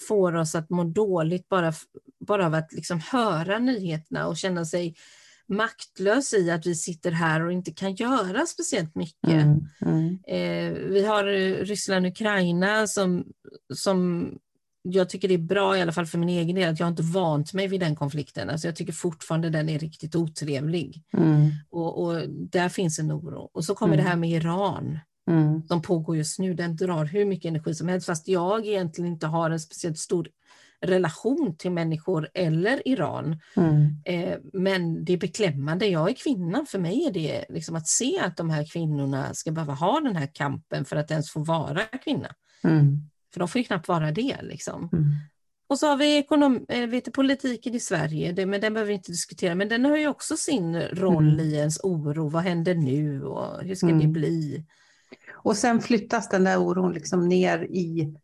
får 0.08 0.36
oss 0.36 0.54
att 0.54 0.70
må 0.70 0.84
dåligt 0.84 1.48
bara, 1.48 1.72
bara 2.26 2.46
av 2.46 2.54
att 2.54 2.72
liksom 2.72 3.00
höra 3.00 3.58
nyheterna 3.58 4.26
och 4.26 4.36
känna 4.36 4.64
sig 4.64 4.94
maktlös 5.48 6.34
i 6.34 6.50
att 6.50 6.66
vi 6.66 6.74
sitter 6.74 7.10
här 7.10 7.44
och 7.44 7.52
inte 7.52 7.72
kan 7.72 7.94
göra 7.94 8.46
speciellt 8.46 8.94
mycket. 8.94 9.28
Mm. 9.28 9.68
Mm. 9.80 10.18
Eh, 10.26 10.78
vi 10.78 11.04
har 11.06 11.24
eh, 11.28 11.64
Ryssland 11.64 12.06
och 12.06 12.12
Ukraina 12.12 12.86
som, 12.86 13.24
som 13.74 14.30
jag 14.82 15.08
tycker 15.08 15.28
det 15.28 15.34
är 15.34 15.38
bra, 15.38 15.78
i 15.78 15.82
alla 15.82 15.92
fall 15.92 16.06
för 16.06 16.18
min 16.18 16.28
egen 16.28 16.56
del, 16.56 16.72
att 16.72 16.80
jag 16.80 16.88
inte 16.88 17.02
vant 17.02 17.52
mig 17.52 17.68
vid 17.68 17.80
den 17.80 17.96
konflikten. 17.96 18.50
Alltså 18.50 18.68
jag 18.68 18.76
tycker 18.76 18.92
fortfarande 18.92 19.50
den 19.50 19.68
är 19.68 19.78
riktigt 19.78 20.14
otrevlig. 20.16 21.02
Mm. 21.16 21.50
Och, 21.70 22.02
och 22.04 22.28
där 22.28 22.68
finns 22.68 22.98
en 22.98 23.12
oro. 23.12 23.50
Och 23.52 23.64
så 23.64 23.74
kommer 23.74 23.94
Mm. 23.94 24.04
det 24.04 24.10
här 24.10 24.16
med 24.16 24.30
Iran 24.30 24.98
Mm. 25.30 25.62
som 25.68 25.82
pågår 25.82 26.16
just 26.16 26.38
nu. 26.38 26.54
Den 26.54 26.76
drar 26.76 27.04
hur 27.04 27.24
mycket 27.24 27.48
energi 27.48 27.74
som 27.74 27.88
helst, 27.88 28.06
fast 28.06 28.28
jag 28.28 28.66
egentligen 28.66 29.12
inte 29.12 29.26
har 29.26 29.50
en 29.50 29.60
speciellt 29.60 29.98
stor 29.98 30.28
relation 30.80 31.56
till 31.56 31.70
människor 31.72 32.28
eller 32.34 32.88
Iran. 32.88 33.40
Mm. 33.56 34.02
Eh, 34.04 34.38
men 34.52 35.04
det 35.04 35.12
är 35.12 35.16
beklämmande. 35.18 35.86
Jag 35.86 36.10
är 36.10 36.14
kvinna. 36.14 36.64
För 36.68 36.78
mig 36.78 37.06
är 37.06 37.12
det 37.12 37.44
liksom 37.48 37.76
att 37.76 37.88
se 37.88 38.18
att 38.18 38.36
de 38.36 38.50
här 38.50 38.64
kvinnorna 38.72 39.34
ska 39.34 39.50
behöva 39.52 39.72
ha 39.74 40.00
den 40.00 40.16
här 40.16 40.30
kampen 40.32 40.84
för 40.84 40.96
att 40.96 41.10
ens 41.10 41.30
få 41.30 41.40
vara 41.40 41.82
kvinna. 41.84 42.28
Mm. 42.64 43.10
För 43.32 43.38
de 43.40 43.48
får 43.48 43.58
ju 43.58 43.64
knappt 43.64 43.88
vara 43.88 44.10
det. 44.12 44.36
Liksom. 44.42 44.88
Mm. 44.92 45.04
Och 45.66 45.78
så 45.78 45.86
har 45.86 45.96
vi 45.96 46.16
ekonom, 46.16 46.66
eh, 46.68 46.86
vet 46.86 47.12
politiken 47.12 47.74
i 47.74 47.80
Sverige, 47.80 48.32
det, 48.32 48.46
men 48.46 48.60
den 48.60 48.74
behöver 48.74 48.88
vi 48.88 48.94
inte 48.94 49.12
diskutera, 49.12 49.54
men 49.54 49.68
den 49.68 49.84
har 49.84 49.96
ju 49.96 50.08
också 50.08 50.36
sin 50.36 50.80
roll 50.80 51.28
Mm. 51.28 51.40
i 51.40 51.54
ens 51.54 51.80
oro. 51.82 52.28
Vad 52.28 52.42
händer 52.42 52.74
nu 52.74 53.24
och 53.24 53.62
hur 53.62 53.74
ska 53.74 53.86
det 53.86 53.92
Mm. 53.92 54.12
bli? 54.12 54.64
Och 55.32 55.56
sen 55.56 55.80
flyttas 55.80 56.28
den 56.28 56.44
där 56.44 56.58
oron 56.58 56.92
liksom 56.92 57.28
ner 57.28 57.58
i, 57.62 58.14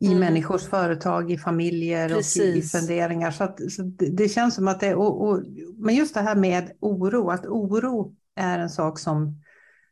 i 0.00 0.06
Mm. 0.06 0.18
människors 0.18 0.62
företag, 0.68 1.30
i 1.32 1.38
familjer 1.38 2.04
och 2.06 2.10
i, 2.36 2.56
i 2.56 2.62
Precis. 2.62 2.72
funderingar. 2.72 3.30
Så, 3.30 3.44
att, 3.44 3.72
så 3.72 3.82
det, 3.82 4.10
det 4.10 4.28
känns 4.28 4.54
som 4.54 4.68
att 4.68 4.80
det 4.80 4.94
och, 4.94 5.28
och, 5.28 5.42
Men 5.78 5.94
just 5.94 6.14
det 6.14 6.20
här 6.20 6.36
med 6.36 6.72
oro, 6.80 7.30
att 7.30 7.46
oro 7.46 8.14
är 8.36 8.58
en 8.58 8.70
sak 8.70 8.98
som... 8.98 9.42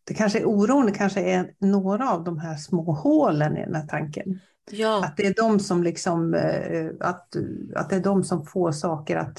Det 0.05 0.15
kanske 0.15 0.39
är 0.39 0.45
oron, 0.49 0.87
det 0.87 0.93
kanske 0.93 1.21
är 1.21 1.53
några 1.59 2.11
av 2.13 2.25
de 2.25 2.39
här 2.39 2.57
små 2.57 2.93
hålen 2.93 3.57
i 3.57 3.61
den 3.65 3.75
här 3.75 3.87
tanken. 3.87 4.39
Ja, 4.71 5.05
Att 5.05 5.17
det 5.17 5.27
är 5.27 5.35
de 5.35 5.61
som 5.61 5.83
liksom... 5.83 6.35
eh, 6.35 6.87
Att, 7.01 7.37
att 7.75 7.91
det 7.91 7.97
är 7.97 8.01
de 8.01 8.25
som 8.25 8.47
får 8.47 8.73
saker 8.73 9.17
att 9.17 9.39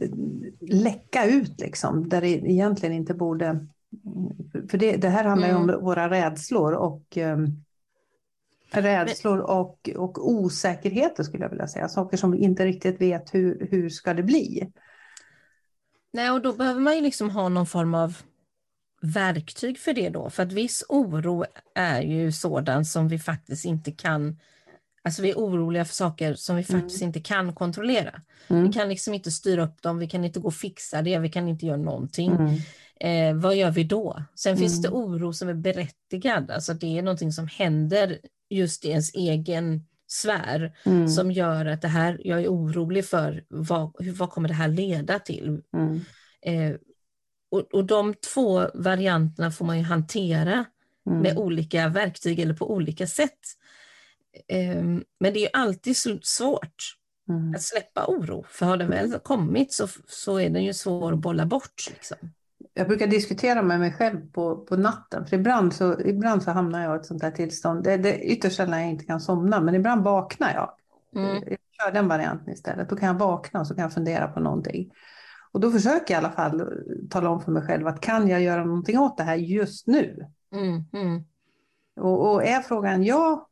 eh, 0.00 0.10
läcka 0.60 1.26
ut 1.26 1.60
liksom, 1.60 2.08
där 2.08 2.20
det 2.20 2.28
egentligen 2.28 2.94
inte 2.94 3.14
borde... 3.14 3.66
För 4.70 4.78
det, 4.78 4.96
det 4.96 5.08
här 5.08 5.24
handlar 5.24 5.48
ju 5.48 5.54
om 5.54 5.70
Mm. 5.70 5.80
våra 5.84 6.10
rädslor 6.10 6.72
och 6.72 7.18
eh, 7.18 7.38
rädslor 8.70 9.38
och, 9.38 9.90
och 9.96 10.28
osäkerheter 10.30 11.22
skulle 11.22 11.44
jag 11.44 11.50
vilja 11.50 11.68
säga. 11.68 11.88
Saker 11.88 12.16
som 12.16 12.30
vi 12.32 12.38
inte 12.38 12.64
riktigt 12.64 13.00
vet 13.00 13.34
hur, 13.34 13.68
hur 13.70 13.88
ska 13.90 14.14
det 14.14 14.22
bli. 14.22 14.72
Nej, 16.12 16.30
och 16.30 16.42
då 16.42 16.52
behöver 16.52 16.80
man 16.80 16.94
ju 16.96 17.00
liksom 17.00 17.30
ha 17.30 17.48
någon 17.48 17.66
form 17.66 17.94
av 17.94 18.16
verktyg 19.02 19.78
för 19.78 19.92
det 19.92 20.08
då. 20.08 20.30
För 20.30 20.42
att 20.42 20.52
viss 20.52 20.84
oro 20.88 21.44
är 21.74 22.02
ju 22.02 22.32
sådan 22.32 22.84
som 22.84 23.08
vi 23.08 23.18
faktiskt 23.18 23.64
inte 23.64 23.92
kan, 23.92 24.38
alltså 25.02 25.22
vi 25.22 25.30
är 25.30 25.34
oroliga 25.36 25.84
för 25.84 25.94
saker 25.94 26.34
som 26.34 26.56
vi 26.56 26.64
Mm. 26.68 26.80
faktiskt 26.80 27.02
inte 27.02 27.20
kan 27.20 27.54
kontrollera. 27.54 28.20
Mm. 28.48 28.62
Vi 28.66 28.72
kan 28.72 28.88
liksom 28.88 29.14
inte 29.14 29.30
styra 29.30 29.64
upp 29.64 29.82
dem, 29.82 29.98
vi 29.98 30.06
kan 30.08 30.24
inte 30.24 30.40
gå 30.40 30.46
och 30.48 30.54
fixa 30.54 31.02
det, 31.02 31.18
vi 31.18 31.28
kan 31.28 31.48
inte 31.48 31.66
göra 31.66 31.76
någonting. 31.76 32.32
Mm. 32.32 32.54
Eh, 33.00 33.42
vad 33.42 33.56
gör 33.56 33.70
vi 33.70 33.84
då? 33.84 34.22
Sen 34.34 34.56
finns 34.56 34.82
det 34.82 34.88
Mm. 34.88 35.00
oro 35.00 35.32
som 35.32 35.48
är 35.48 35.54
berättigad, 35.54 36.50
alltså 36.50 36.74
det 36.74 36.98
är 36.98 37.02
någonting 37.02 37.32
som 37.32 37.46
händer 37.48 38.18
just 38.50 38.84
i 38.84 38.88
ens 38.88 39.14
egen 39.14 39.84
sfär 40.06 40.76
Mm. 40.86 41.08
som 41.08 41.30
gör 41.32 41.66
att 41.66 41.82
det 41.82 41.88
här, 41.88 42.20
jag 42.24 42.42
är 42.42 42.48
orolig 42.48 43.04
för 43.04 43.44
vad, 43.48 43.92
vad 44.18 44.30
kommer 44.30 44.48
det 44.48 44.54
här 44.54 44.68
leda 44.68 45.18
till? 45.18 45.62
Mm. 45.76 46.00
Eh, 46.42 46.76
och, 47.50 47.74
och 47.74 47.84
de 47.84 48.14
två 48.14 48.70
varianterna 48.74 49.50
får 49.50 49.64
man 49.64 49.78
ju 49.78 49.84
hantera 49.84 50.64
Mm. 51.08 51.20
med 51.20 51.38
olika 51.38 51.88
verktyg 51.88 52.38
eller 52.38 52.54
på 52.54 52.70
olika 52.72 53.06
sätt. 53.06 53.38
Eh, 54.48 54.82
men 55.20 55.32
det 55.34 55.44
är 55.44 55.50
alltid 55.52 55.96
svårt 56.22 56.94
Mm. 57.28 57.54
att 57.54 57.62
släppa 57.62 58.06
oro, 58.06 58.44
för 58.48 58.66
har 58.66 58.76
den 58.76 58.90
väl 58.90 59.18
kommit 59.18 59.72
så, 59.72 59.88
så 60.08 60.36
är 60.40 60.50
den 60.50 60.64
ju 60.64 60.74
svår 60.74 61.12
att 61.12 61.18
bolla 61.18 61.46
bort. 61.46 61.84
Liksom. 61.90 62.16
Jag 62.78 62.88
brukar 62.88 63.06
diskutera 63.06 63.62
med 63.62 63.80
mig 63.80 63.92
själv 63.92 64.32
på, 64.32 64.56
på 64.56 64.76
natten, 64.76 65.26
för 65.26 65.36
ibland 65.36 65.74
så, 65.74 66.00
ibland 66.00 66.42
så 66.42 66.50
hamnar 66.50 66.82
jag 66.82 66.96
i 66.96 66.98
ett 66.98 67.06
sånt 67.06 67.22
här 67.22 67.30
tillstånd. 67.30 67.84
Det, 67.84 67.96
det 67.96 68.14
är 68.14 68.32
ytterst 68.32 68.56
sällan 68.56 68.80
jag 68.80 68.90
inte 68.90 69.04
kan 69.04 69.20
somna, 69.20 69.60
men 69.60 69.74
ibland 69.74 70.04
vaknar 70.04 70.52
jag. 70.54 70.70
Mm. 71.16 71.42
Jag 71.46 71.58
kör 71.80 71.92
den 71.92 72.08
varianten 72.08 72.52
istället. 72.52 72.88
Då 72.88 72.96
kan 72.96 73.08
jag 73.08 73.14
vakna 73.14 73.60
och 73.60 73.66
så 73.66 73.74
kan 73.74 73.82
jag 73.82 73.92
fundera 73.92 74.28
på 74.28 74.40
någonting. 74.40 74.92
Och 75.52 75.60
då 75.60 75.70
försöker 75.70 76.14
jag 76.14 76.22
i 76.22 76.24
alla 76.24 76.34
fall 76.34 76.72
tala 77.10 77.30
om 77.30 77.40
för 77.40 77.52
mig 77.52 77.62
själv 77.62 77.86
att 77.86 78.00
kan 78.00 78.28
jag 78.28 78.42
göra 78.42 78.64
någonting 78.64 78.98
åt 78.98 79.16
det 79.16 79.22
här 79.22 79.36
just 79.36 79.86
nu? 79.86 80.26
Mm, 80.52 80.84
mm, 80.92 81.24
Och, 82.00 82.32
och 82.32 82.44
är 82.44 82.60
frågan 82.60 83.04
ja, 83.04 83.47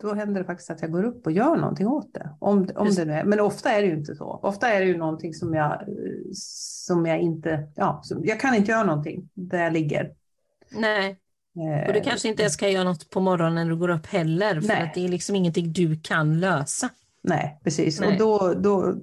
då 0.00 0.14
händer 0.14 0.40
det 0.40 0.46
faktiskt 0.46 0.70
att 0.70 0.82
jag 0.82 0.92
går 0.92 1.04
upp 1.04 1.26
och 1.26 1.32
gör 1.32 1.56
någonting 1.56 1.86
åt 1.86 2.14
det. 2.14 2.30
Om, 2.38 2.68
om 2.74 2.94
det 2.94 3.04
nu 3.04 3.12
är. 3.12 3.24
Men 3.24 3.40
ofta 3.40 3.70
är 3.70 3.82
det 3.82 3.88
ju 3.88 3.94
inte 3.94 4.14
så. 4.14 4.40
Ofta 4.42 4.68
är 4.68 4.80
det 4.80 4.86
ju 4.86 4.96
någonting 4.96 5.34
som 5.34 5.54
jag, 5.54 5.84
som 6.32 7.06
jag 7.06 7.20
inte, 7.20 7.68
ja, 7.74 8.00
som, 8.02 8.24
jag 8.24 8.40
kan 8.40 8.54
inte 8.54 8.70
göra 8.70 8.84
någonting 8.84 9.28
där 9.34 9.62
jag 9.62 9.72
ligger. 9.72 10.14
Nej, 10.70 11.20
och 11.86 11.92
du 11.92 12.00
kanske 12.00 12.28
inte 12.28 12.42
ens 12.42 12.56
kan 12.56 12.72
göra 12.72 12.84
något 12.84 13.10
på 13.10 13.20
morgonen 13.20 13.54
när 13.54 13.64
du 13.64 13.76
går 13.76 13.88
upp 13.88 14.06
heller, 14.06 14.60
för 14.60 14.68
Nej. 14.68 14.82
att 14.82 14.94
det 14.94 15.04
är 15.04 15.08
liksom 15.08 15.36
ingenting 15.36 15.72
du 15.72 16.00
kan 16.00 16.40
lösa. 16.40 16.88
Nej, 17.22 17.60
precis. 17.64 18.00
Nej. 18.00 18.12
Och 18.12 18.18
då, 18.18 18.54
då 18.54 18.94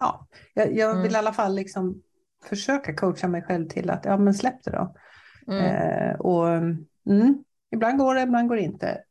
ja, 0.00 0.26
jag, 0.54 0.76
jag 0.76 0.88
vill 0.88 0.98
mm. 1.00 1.12
i 1.12 1.16
alla 1.16 1.32
fall 1.32 1.54
liksom 1.54 2.02
försöka 2.44 2.94
coacha 2.94 3.28
mig 3.28 3.42
själv 3.42 3.68
till 3.68 3.90
att, 3.90 4.04
ja 4.04 4.16
men 4.16 4.34
släpp 4.34 4.64
det 4.64 4.70
då. 4.70 4.94
Mm. 5.52 5.64
Eh, 5.64 6.14
och 6.20 6.48
mm, 7.06 7.44
ibland 7.70 7.98
går 7.98 8.14
det, 8.14 8.22
ibland 8.22 8.48
går 8.48 8.56
det 8.56 8.62
inte. 8.62 9.03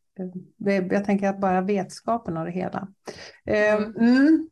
Det, 0.57 0.75
jag 0.75 1.05
tänker 1.05 1.27
att 1.27 1.41
bara 1.41 1.61
vetskapen 1.61 2.37
av 2.37 2.45
det 2.45 2.51
hela. 2.51 2.87
Eh, 3.45 3.73
mm. 3.73 3.95
mm. 3.97 4.49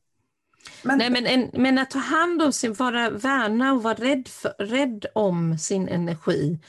Men, 0.83 0.97
Nej, 0.97 1.09
men, 1.09 1.25
en, 1.25 1.49
men 1.53 1.77
att 1.77 1.91
ta 1.91 1.99
hand 1.99 2.41
om 2.41 2.53
sin, 2.53 2.73
vara 2.73 3.09
värna 3.09 3.73
och 3.73 3.83
vara 3.83 3.93
rädd, 3.93 4.27
för, 4.27 4.49
rädd 4.59 5.05
om 5.13 5.57
sin 5.57 5.87
energi 5.87 6.59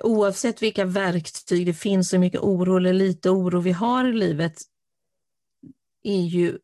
oavsett 0.00 0.62
vilka 0.62 0.84
verktyg 0.84 1.66
det 1.66 1.74
finns, 1.74 2.12
hur 2.12 2.18
mycket 2.18 2.40
oro 2.40 2.76
eller 2.76 2.92
lite 2.92 3.30
oro 3.30 3.60
vi 3.60 3.72
har 3.72 4.08
i 4.08 4.12
livet, 4.12 4.58
är 6.02 6.20
ju 6.20 6.58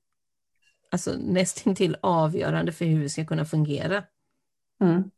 alltså, 0.90 1.16
nästintill 1.18 1.96
avgörande 2.02 2.72
för 2.72 2.84
hur 2.84 3.00
vi 3.00 3.08
ska 3.08 3.24
kunna 3.24 3.44
fungera. 3.44 4.04
Mm. 4.80 5.10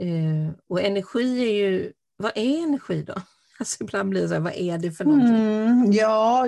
Uh, 0.00 0.52
och 0.66 0.82
energi 0.82 1.42
är 1.48 1.52
ju, 1.52 1.92
vad 2.16 2.32
är 2.34 2.62
energi 2.62 3.02
då? 3.02 3.14
Alltså 3.58 3.84
ibland 3.84 4.08
blir 4.08 4.22
det 4.22 4.28
så 4.28 4.34
här, 4.34 4.40
vad 4.40 4.56
är 4.56 4.78
det 4.78 4.92
för 4.92 5.04
någonting? 5.04 5.36
Mm, 5.36 5.92
ja, 5.92 6.46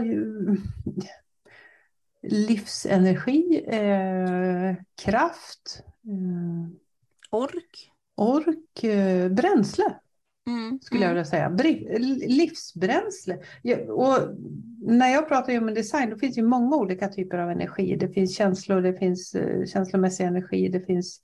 livsenergi, 2.22 3.64
eh, 3.66 4.74
kraft. 5.04 5.82
Eh, 6.04 6.76
ork. 7.30 7.90
Ork, 8.16 8.84
eh, 8.84 9.28
bränsle. 9.28 9.84
Mm, 10.46 10.80
skulle 10.82 10.98
mm. 10.98 11.08
jag 11.08 11.14
vilja 11.14 11.24
säga. 11.24 11.48
Livsbränsle. 12.28 13.38
Och 13.88 14.18
när 14.86 15.08
jag 15.08 15.28
pratar 15.28 15.58
om 15.58 15.74
design, 15.74 16.10
då 16.10 16.16
finns 16.16 16.36
det 16.36 16.42
många 16.42 16.76
olika 16.76 17.08
typer 17.08 17.38
av 17.38 17.50
energi. 17.50 17.96
Det 17.96 18.08
finns 18.08 18.36
känslor, 18.36 18.80
det 18.80 18.94
finns 18.94 19.34
uh, 19.34 19.66
känslomässig 19.66 20.24
energi, 20.24 20.68
det 20.68 20.80
finns 20.80 21.20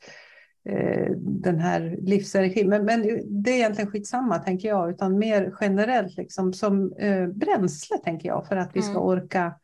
den 1.16 1.58
här 1.58 1.98
livsenergin. 2.00 2.68
Men, 2.68 2.84
men 2.84 3.02
det 3.42 3.50
är 3.50 3.56
egentligen 3.56 3.90
skitsamma, 3.90 4.38
tänker 4.38 4.68
jag, 4.68 4.90
utan 4.90 5.18
mer 5.18 5.54
generellt 5.60 6.16
liksom, 6.16 6.52
som 6.52 6.92
uh, 6.92 7.28
bränsle, 7.28 7.98
tänker 7.98 8.28
jag, 8.28 8.46
för 8.46 8.56
att 8.56 8.70
vi 8.74 8.82
ska 8.82 8.90
mm. 8.90 9.02
orka 9.02 9.54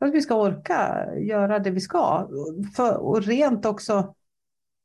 för 0.00 0.06
att 0.06 0.14
vi 0.14 0.22
ska 0.22 0.34
orka 0.34 1.08
göra 1.16 1.58
det 1.58 1.70
vi 1.70 1.80
ska. 1.80 2.28
För, 2.76 2.96
och 2.96 3.22
rent 3.22 3.66
också 3.66 4.14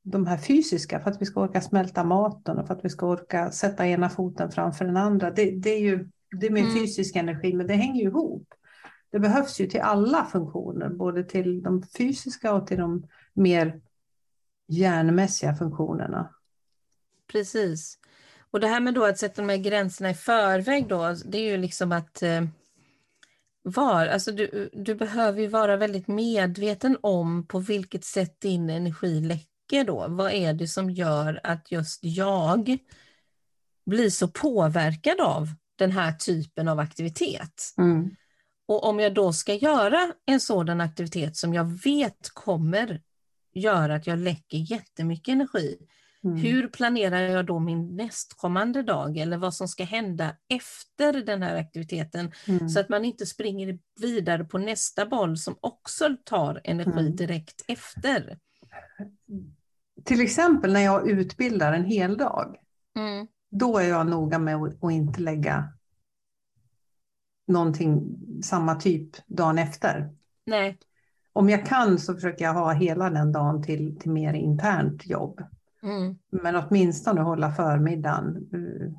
de 0.04 0.28
här 0.28 0.38
fysiska, 0.38 1.00
för 1.00 1.12
att 1.12 1.22
vi 1.22 1.26
ska 1.26 1.42
orka 1.42 1.62
smälta 1.62 2.04
maten 2.04 2.58
och 2.58 2.68
för 2.68 2.74
att 2.74 2.86
vi 2.86 2.90
ska 2.90 3.08
orka 3.08 3.52
sätta 3.52 3.88
ena 3.88 4.10
foten 4.10 4.52
framför 4.52 4.86
den 4.86 4.98
andra. 4.98 5.32
Det, 5.32 5.52
det 5.52 5.70
är 5.70 5.80
ju 5.80 6.10
det 6.40 6.48
är 6.48 6.52
mer 6.52 6.62
mm. 6.62 6.74
fysisk 6.74 7.16
energi, 7.16 7.54
men 7.54 7.68
det 7.68 7.74
hänger 7.74 8.02
ju 8.02 8.08
ihop. 8.08 8.54
Det 9.12 9.20
behövs 9.20 9.60
ju 9.60 9.68
till 9.68 9.82
alla 9.82 10.26
funktioner, 10.26 10.90
både 10.90 11.24
till 11.24 11.64
de 11.64 11.84
fysiska 11.98 12.54
och 12.54 12.68
till 12.68 12.78
de 12.78 13.08
mer 13.34 13.82
hjärnmässiga 14.68 15.56
funktionerna. 15.56 16.30
Precis. 17.32 17.98
Och 18.52 18.60
det 18.60 18.68
här 18.68 18.80
med 18.80 18.94
då 18.94 19.06
att 19.06 19.18
sätta 19.18 19.42
de 19.42 19.50
här 19.50 19.58
gränserna 19.58 20.10
i 20.10 20.14
förväg 20.14 20.88
då, 20.88 21.16
det 21.26 21.38
är 21.38 21.52
ju 21.52 21.58
liksom 21.58 21.92
att 21.92 22.22
eh, 22.22 22.42
var, 23.62 24.08
alltså 24.08 24.32
du, 24.32 24.70
du 24.74 24.96
behöver 24.96 25.42
ju 25.42 25.48
vara 25.48 25.78
väldigt 25.78 26.08
medveten 26.08 26.98
om 27.02 27.48
på 27.48 27.60
vilket 27.60 28.06
sätt 28.06 28.42
din 28.42 28.70
energi 28.70 29.22
läcker 29.22 29.84
då? 29.84 30.06
Vad 30.10 30.32
är 30.32 30.54
det 30.54 30.68
som 30.68 30.90
gör 30.90 31.40
att 31.44 31.72
just 31.72 32.00
jag 32.04 32.78
blir 33.86 34.10
så 34.10 34.28
påverkad 34.28 35.20
av 35.20 35.48
den 35.76 35.92
här 35.92 36.12
typen 36.12 36.68
av 36.68 36.80
aktivitet? 36.80 37.74
Mm. 37.78 38.16
Och 38.68 38.84
om 38.84 39.00
jag 39.00 39.14
då 39.14 39.34
ska 39.34 39.54
göra 39.54 40.14
en 40.26 40.40
sådan 40.40 40.82
aktivitet 40.82 41.38
som 41.38 41.54
jag 41.54 41.84
vet 41.84 42.30
kommer 42.34 43.02
göra 43.56 43.96
att 43.96 44.08
jag 44.08 44.20
läcker 44.20 44.58
jättemycket 44.58 45.32
energi, 45.32 45.78
mm. 46.24 46.38
hur 46.38 46.68
planerar 46.68 47.20
jag 47.20 47.46
då 47.46 47.60
min 47.60 47.96
nästkommande 47.96 48.84
dag 48.84 49.18
eller 49.18 49.38
vad 49.38 49.54
som 49.54 49.68
ska 49.68 49.84
hända 49.84 50.36
efter 50.50 51.14
den 51.14 51.42
här 51.42 51.56
aktiviteten 51.56 52.32
mm. 52.48 52.70
så 52.70 52.80
att 52.80 52.90
man 52.90 53.06
inte 53.06 53.26
springer 53.26 53.80
vidare 54.02 54.44
på 54.44 54.58
nästa 54.58 55.06
boll 55.06 55.38
som 55.38 55.56
också 55.60 56.18
tar 56.24 56.62
energi 56.64 57.00
mm. 57.00 57.16
direkt 57.16 57.66
efter 57.68 58.38
till 60.04 60.22
exempel 60.22 60.74
när 60.74 60.80
jag 60.80 61.10
utbildar 61.10 61.74
en 61.74 61.86
hel 61.86 62.18
dag, 62.18 62.56
mm. 62.98 63.28
då 63.50 63.78
är 63.78 63.90
jag 63.90 64.08
noga 64.08 64.40
med 64.40 64.56
att, 64.56 64.84
att 64.84 64.92
inte 64.92 65.22
lägga 65.22 65.74
någonting 67.48 68.18
samma 68.44 68.76
typ 68.76 69.28
dagen 69.28 69.58
efter. 69.58 70.16
Nej. 70.46 70.78
Om 71.36 71.50
jag 71.50 71.66
kan 71.66 72.00
så 72.00 72.14
försöker 72.14 72.46
jag 72.46 72.54
ha 72.54 72.72
hela 72.72 73.10
den 73.10 73.32
dagen 73.32 73.64
till, 73.64 74.00
till 74.00 74.12
mer 74.12 74.34
internt 74.34 75.06
jobb. 75.06 75.44
Mm. 75.84 76.18
Men 76.32 76.56
åtminstone 76.56 77.22
hålla 77.22 77.52
förmiddagen 77.52 78.50
eh, 78.54 78.92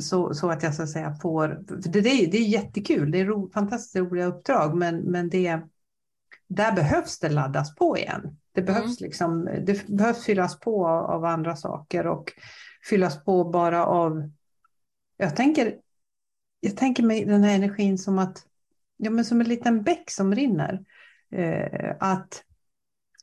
så, 0.00 0.34
så 0.34 0.50
att 0.50 0.62
jag 0.62 0.74
så 0.74 0.82
att 0.82 0.90
säga 0.90 1.14
får... 1.14 1.64
För 1.82 1.90
det, 1.90 2.00
det, 2.00 2.08
är, 2.08 2.30
det 2.30 2.38
är 2.38 2.48
jättekul, 2.48 3.10
det 3.10 3.20
är 3.20 3.24
ro, 3.24 3.50
fantastiskt 3.50 3.96
roliga 3.96 4.26
uppdrag, 4.26 4.76
men, 4.76 4.96
men 4.96 5.28
det, 5.28 5.60
där 6.48 6.72
behövs 6.72 7.18
det 7.18 7.28
laddas 7.28 7.74
på 7.74 7.98
igen. 7.98 8.36
Det 8.52 8.62
behövs, 8.62 9.00
mm. 9.00 9.08
liksom, 9.08 9.44
det 9.44 9.86
behövs 9.86 10.24
fyllas 10.24 10.60
på 10.60 10.86
av 10.88 11.24
andra 11.24 11.56
saker 11.56 12.06
och 12.06 12.32
fyllas 12.90 13.24
på 13.24 13.44
bara 13.44 13.86
av... 13.86 14.30
Jag 15.16 15.36
tänker, 15.36 15.74
jag 16.60 16.76
tänker 16.76 17.02
mig 17.02 17.24
den 17.24 17.44
här 17.44 17.54
energin 17.54 17.98
som 17.98 18.18
att 18.18 18.46
ja, 18.96 19.10
men 19.10 19.24
som 19.24 19.40
en 19.40 19.48
liten 19.48 19.82
bäck 19.82 20.10
som 20.10 20.34
rinner. 20.34 20.84
Eh, 21.30 21.96
att 22.00 22.44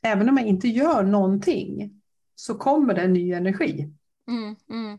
även 0.02 0.28
om 0.28 0.38
jag 0.38 0.46
inte 0.46 0.68
gör 0.68 1.02
någonting 1.02 2.00
så 2.34 2.54
kommer 2.54 2.94
det 2.94 3.02
en 3.02 3.12
ny 3.12 3.32
energi. 3.32 3.92
Mm, 4.28 4.56
mm. 4.70 4.98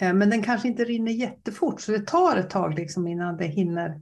Eh, 0.00 0.14
men 0.14 0.30
den 0.30 0.42
kanske 0.42 0.68
inte 0.68 0.84
rinner 0.84 1.12
jättefort 1.12 1.80
så 1.80 1.92
det 1.92 2.06
tar 2.06 2.36
ett 2.36 2.50
tag 2.50 2.74
liksom 2.74 3.06
innan, 3.06 3.36
det 3.36 3.46
hinner, 3.46 4.00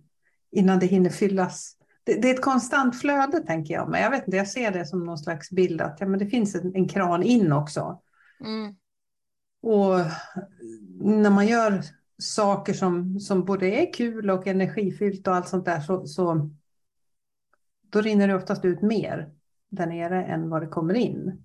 innan 0.51 0.79
det 0.79 0.87
hinner 0.87 1.11
fyllas 1.11 1.77
det, 2.05 2.23
det, 2.23 2.31
är 2.31 2.35
ett 2.35 2.43
konstant 2.43 3.01
flöde 3.01 3.41
tänker 3.41 3.75
jag. 3.75 3.91
Men 3.91 4.03
jag 4.03 4.11
vet 4.11 4.27
inte, 4.27 4.37
jag 4.37 4.49
ser 4.49 4.71
det 4.71 4.87
som 4.87 5.05
någon 5.05 5.19
slags 5.19 5.51
bild 5.51 5.81
att 5.81 5.97
ja, 6.01 6.07
men 6.07 6.19
det 6.19 6.27
finns 6.27 6.55
en, 6.55 6.75
en 6.75 6.89
kran 6.89 7.23
in 7.23 7.53
också. 7.53 8.01
Mm. 8.45 8.75
Och 9.63 9.99
när 11.01 11.31
man 11.31 11.47
gör 11.47 11.83
saker 12.19 12.73
som, 12.73 13.21
som 13.21 13.45
både 13.45 13.67
är 13.67 13.93
kul 13.93 14.31
och 14.31 14.47
energifyllt 14.47 15.29
och 15.29 15.35
allt 15.35 15.49
sånt 15.49 15.65
där 15.65 15.81
så, 15.81 16.07
så 16.07 16.51
då 17.95 18.01
rinner 18.01 18.29
det 18.29 18.35
oftast 18.35 18.65
ut 18.65 18.83
mer 18.83 19.31
där 19.69 19.87
nere 19.87 20.25
än 20.25 20.51
vad 20.51 20.63
det 20.63 20.69
kommer 20.69 20.95
in. 20.95 21.45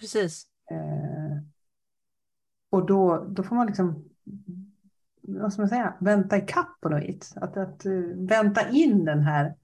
Precis. 0.00 0.46
Eh, 0.70 1.42
och 2.70 2.86
då, 2.86 3.26
då 3.28 3.42
får 3.42 3.56
man 3.56 3.66
liksom 3.66 4.04
vad 5.22 5.52
ska 5.52 5.62
man 5.62 5.68
säga, 5.68 5.94
vänta 6.00 6.36
i 6.36 6.40
kapp 6.40 6.80
på 6.80 6.88
något 6.88 7.02
vis. 7.02 7.32
Att, 7.36 7.56
att 7.56 7.86
uh, 7.86 8.26
vänta 8.28 8.68
in 8.68 9.04
den 9.04 9.22
här 9.22 9.54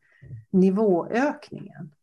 nivåökningen. 0.50 1.94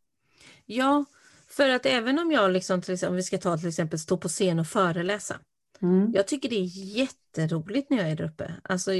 Ja, 0.65 1.05
för 1.47 1.69
att 1.69 1.85
även 1.85 2.19
om 2.19 2.31
jag, 2.31 2.51
liksom, 2.51 2.81
till 2.81 2.93
exempel, 2.93 3.11
om 3.11 3.15
vi 3.15 3.23
ska 3.23 3.37
ta 3.37 3.57
till 3.57 3.67
exempel 3.67 3.99
stå 3.99 4.17
på 4.17 4.27
scen 4.27 4.59
och 4.59 4.67
föreläsa. 4.67 5.35
Mm. 5.81 6.11
Jag 6.13 6.27
tycker 6.27 6.49
det 6.49 6.55
är 6.55 6.97
jätteroligt 6.97 7.89
när 7.89 7.97
jag 7.97 8.09
är 8.09 8.15
där 8.15 8.25
uppe. 8.25 8.53
Alltså, 8.63 8.91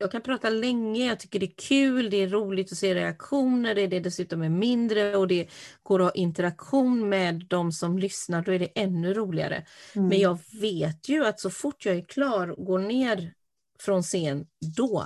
jag 0.00 0.12
kan 0.12 0.22
prata 0.22 0.50
länge, 0.50 1.06
jag 1.06 1.20
tycker 1.20 1.40
det 1.40 1.46
är 1.46 1.54
kul, 1.68 2.10
det 2.10 2.16
är 2.16 2.28
roligt 2.28 2.72
att 2.72 2.78
se 2.78 2.94
reaktioner, 2.94 3.74
det 3.74 3.82
är 3.82 3.88
det 3.88 4.00
dessutom 4.00 4.42
är 4.42 4.48
mindre 4.48 5.16
och 5.16 5.28
det 5.28 5.48
går 5.82 6.00
att 6.00 6.06
ha 6.06 6.12
interaktion 6.12 7.08
med 7.08 7.46
de 7.48 7.72
som 7.72 7.98
lyssnar, 7.98 8.42
då 8.42 8.52
är 8.52 8.58
det 8.58 8.72
ännu 8.74 9.14
roligare. 9.14 9.66
Mm. 9.94 10.08
Men 10.08 10.18
jag 10.18 10.38
vet 10.60 11.08
ju 11.08 11.26
att 11.26 11.40
så 11.40 11.50
fort 11.50 11.84
jag 11.86 11.96
är 11.96 12.04
klar 12.04 12.48
och 12.48 12.64
går 12.64 12.78
ner 12.78 13.34
från 13.80 14.02
scen, 14.02 14.46
då 14.76 15.04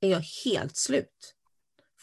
är 0.00 0.08
jag 0.10 0.22
helt 0.44 0.76
slut 0.76 1.34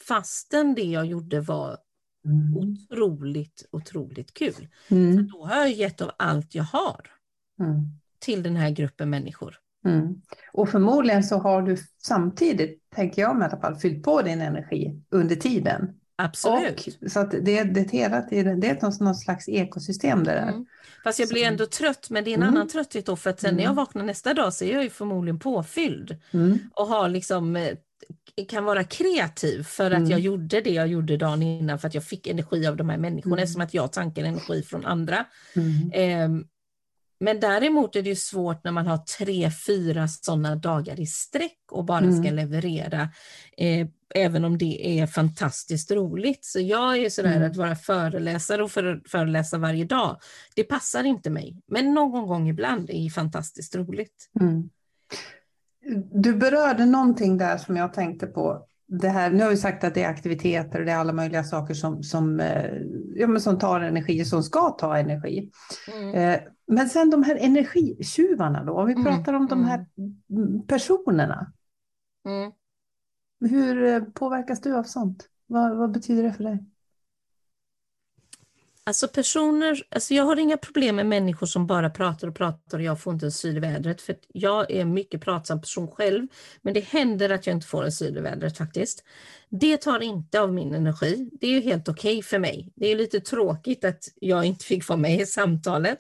fastän 0.08 0.76
det 0.76 0.84
jag 0.84 1.06
gjorde 1.06 1.41
var 1.41 1.78
mm. 2.26 2.58
otroligt, 2.58 3.67
otroligt 3.71 4.34
kul. 4.34 4.67
Mm. 4.88 5.17
För 5.17 5.24
då 5.24 5.45
har 5.45 5.56
jag 5.56 5.71
gett 5.71 6.02
av 6.02 6.12
allt 6.17 6.56
jag 6.56 6.63
har 6.63 7.12
mm. 7.60 7.86
till 8.19 8.43
den 8.43 8.56
här 8.56 8.69
gruppen 8.69 9.10
människor. 9.10 9.60
Mm. 9.86 10.21
Och 10.54 10.69
förmodligen 10.69 11.24
så 11.24 11.38
har 11.38 11.62
du 11.62 11.78
samtidigt, 12.04 12.89
tänker 12.95 13.21
jag 13.21 13.41
i 13.41 13.43
alla 13.43 13.58
fall, 13.58 13.76
fyllt 13.76 14.04
på 14.04 14.21
din 14.21 14.41
energi 14.41 15.02
under 15.12 15.36
tiden. 15.36 15.89
Absolut. 16.17 16.88
Och, 17.02 17.12
så 17.12 17.19
att 17.19 17.32
det, 17.32 17.63
det, 17.63 17.91
hela 17.91 18.21
tiden, 18.21 18.60
det 18.60 18.69
är 18.69 19.04
någon 19.04 19.15
slags 19.15 19.50
ekosystem 19.50 20.24
det 20.24 20.32
där. 20.32 20.48
Mm. 20.48 20.65
Fast 21.04 21.19
jag 21.19 21.30
blir 21.30 21.41
så. 21.41 21.48
ändå 21.48 21.65
trött, 21.65 22.08
men 22.10 22.24
det 22.24 22.30
är 22.30 22.34
en 22.34 22.43
mm. 22.43 22.56
annan 22.56 22.67
trötthet 22.67 23.06
då, 23.06 23.15
för 23.15 23.30
att 23.30 23.39
sen 23.39 23.56
när 23.56 23.63
jag 23.63 23.74
vaknar 23.74 24.04
nästa 24.04 24.34
dag 24.34 24.54
så 24.54 24.65
är 24.65 24.74
jag 24.74 24.84
ju 24.84 24.89
förmodligen 24.89 25.39
påfylld 25.39 26.17
och 26.74 26.88
har 26.88 27.10
liksom 27.10 27.56
eh, 27.56 27.78
kan 28.48 28.65
vara 28.65 28.84
kreativ 28.84 29.63
för 29.63 29.91
att 29.91 29.98
Mm. 29.98 30.10
jag 30.10 30.19
gjorde 30.19 30.62
det 30.62 30.69
jag 30.69 30.88
gjorde 30.88 31.17
dagen 31.17 31.41
innan 31.41 31.80
för 31.80 31.88
att 31.88 31.93
jag 31.93 32.04
fick 32.04 32.28
energi 32.28 32.67
av 32.67 32.78
de 32.78 32.89
här 32.89 32.98
människorna 32.98 33.36
Mm. 33.36 33.43
eftersom 33.43 33.62
att 33.62 33.74
jag 33.74 33.91
tankar 33.91 34.24
energi 34.24 34.63
från 34.63 34.86
andra. 34.86 35.26
Mm. 35.56 36.43
Men 37.19 37.39
däremot 37.39 37.95
är 37.95 38.01
det 38.01 38.15
svårt 38.15 38.63
när 38.63 38.71
man 38.71 38.88
har 38.88 38.97
tre, 38.97 39.51
fyra 39.67 40.08
sådana 40.08 40.56
dagar 40.56 40.99
i 40.99 41.06
sträck 41.06 41.60
och 41.71 41.86
bara 41.86 42.12
ska 42.12 42.28
Mm. 42.30 42.36
leverera, 42.36 43.10
eh, 43.58 43.88
även 44.15 44.45
om 44.45 44.58
det 44.58 44.99
är 44.99 45.08
fantastiskt 45.08 45.91
roligt. 45.91 46.45
Så 46.45 46.60
jag 46.60 46.97
är 46.97 47.10
sådär 47.10 47.36
Mm. 47.36 47.51
att 47.51 47.58
vara 47.58 47.75
föreläsare 47.75 48.63
och 48.63 48.71
för, 48.71 49.01
föreläsa 49.08 49.58
varje 49.58 49.86
dag, 49.86 50.17
det 50.56 50.63
passar 50.63 51.04
inte 51.04 51.30
mig. 51.30 51.58
Men 51.67 51.93
någon 51.93 52.28
gång 52.28 52.49
ibland 52.49 52.89
är 52.89 53.10
fantastiskt 53.10 53.75
roligt. 53.75 54.30
Mm. 54.39 54.69
Du 56.13 56.34
berörde 56.36 56.86
någonting 56.86 57.38
där 57.38 57.58
som 57.58 57.78
jag 57.78 57.93
tänkte 57.93 58.28
på. 58.28 58.65
Det 58.88 59.10
här, 59.10 59.32
nu 59.32 59.43
har 59.43 59.50
vi 59.50 59.58
sagt 59.58 59.84
att 59.84 59.93
det 59.93 60.04
är 60.04 60.10
aktiviteter 60.10 60.80
och 60.80 60.86
det 60.86 60.91
är 60.91 60.98
alla 60.98 61.13
möjliga 61.13 61.43
saker 61.43 61.74
som, 61.74 62.04
som, 62.04 62.39
eh, 62.39 62.71
ja, 63.15 63.28
men 63.28 63.41
som 63.41 63.60
tar 63.60 63.82
energi, 63.82 64.26
som 64.26 64.43
ska 64.43 64.69
ta 64.69 64.98
energi. 64.98 65.52
Eh, 66.13 66.39
Men 66.67 66.89
sen 66.89 67.10
de 67.10 67.24
här 67.24 67.36
energitjuvarna 67.36 68.63
då, 68.63 68.74
om 68.74 68.86
vi 68.88 68.93
Mm, 68.93 69.06
pratar 69.06 69.34
om 69.34 69.48
de 69.48 69.63
här 69.65 69.86
mm, 70.30 70.67
personerna. 70.67 71.54
Mm. 72.26 72.52
Hur 73.39 73.84
eh, 73.84 74.04
påverkas 74.04 74.62
du 74.62 74.76
av 74.76 74.84
sånt? 74.84 75.30
Vad, 75.48 75.78
vad 75.78 75.91
betyder 75.91 76.24
det 76.24 76.34
för 76.34 76.43
dig? 76.43 76.65
Alltså 78.88 79.08
personer, 79.08 79.84
alltså 79.89 80.13
jag 80.13 80.24
har 80.24 80.39
inga 80.39 80.58
problem 80.58 80.95
med 80.95 81.06
människor 81.06 81.48
som 81.48 81.67
bara 81.67 81.89
pratar 81.89 82.28
och 82.28 82.36
pratar 82.36 82.78
och 82.78 82.84
jag 82.84 83.02
får 83.02 83.13
inte 83.13 83.26
en 83.26 83.32
syl 83.32 83.58
i 83.58 83.60
vädret. 83.60 84.02
För 84.02 84.13
att 84.13 84.26
jag 84.28 84.71
är 84.71 84.82
en 84.82 84.93
mycket 84.93 85.21
pratsam 85.21 85.62
person 85.62 85.88
själv. 85.88 86.28
Men 86.62 86.74
det 86.74 86.80
händer 86.80 87.30
att 87.30 87.48
jag 87.48 87.56
inte 87.56 87.67
får 87.67 87.84
en 87.84 87.91
syl 87.91 88.17
i 88.17 88.21
vädret 88.21 88.58
faktiskt. 88.58 89.04
Det 89.50 89.78
tar 89.78 90.00
inte 90.00 90.41
av 90.41 90.54
min 90.54 90.74
energi. 90.76 91.30
Det 91.41 91.48
är 91.48 91.52
ju 91.52 91.62
helt 91.62 91.89
okej 91.89 92.24
för 92.24 92.39
mig. 92.39 92.74
Det 92.76 92.91
är 92.91 92.95
lite 92.95 93.19
tråkigt 93.19 93.86
att 93.86 94.04
jag 94.15 94.45
inte 94.45 94.65
fick 94.65 94.88
vara 94.88 95.00
med 95.00 95.21
i 95.21 95.26
samtalet. 95.26 96.00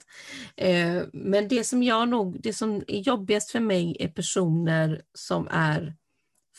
Eh, 0.55 1.01
men 1.13 1.47
det 1.47 1.63
som 1.63 1.83
jag 1.83 2.09
nog, 2.09 2.41
det 2.41 2.53
som 2.53 2.83
är 2.87 2.99
jobbigast 2.99 3.51
för 3.51 3.59
mig 3.59 3.97
är 3.99 4.07
personer 4.07 5.01
som 5.13 5.47
är 5.51 5.95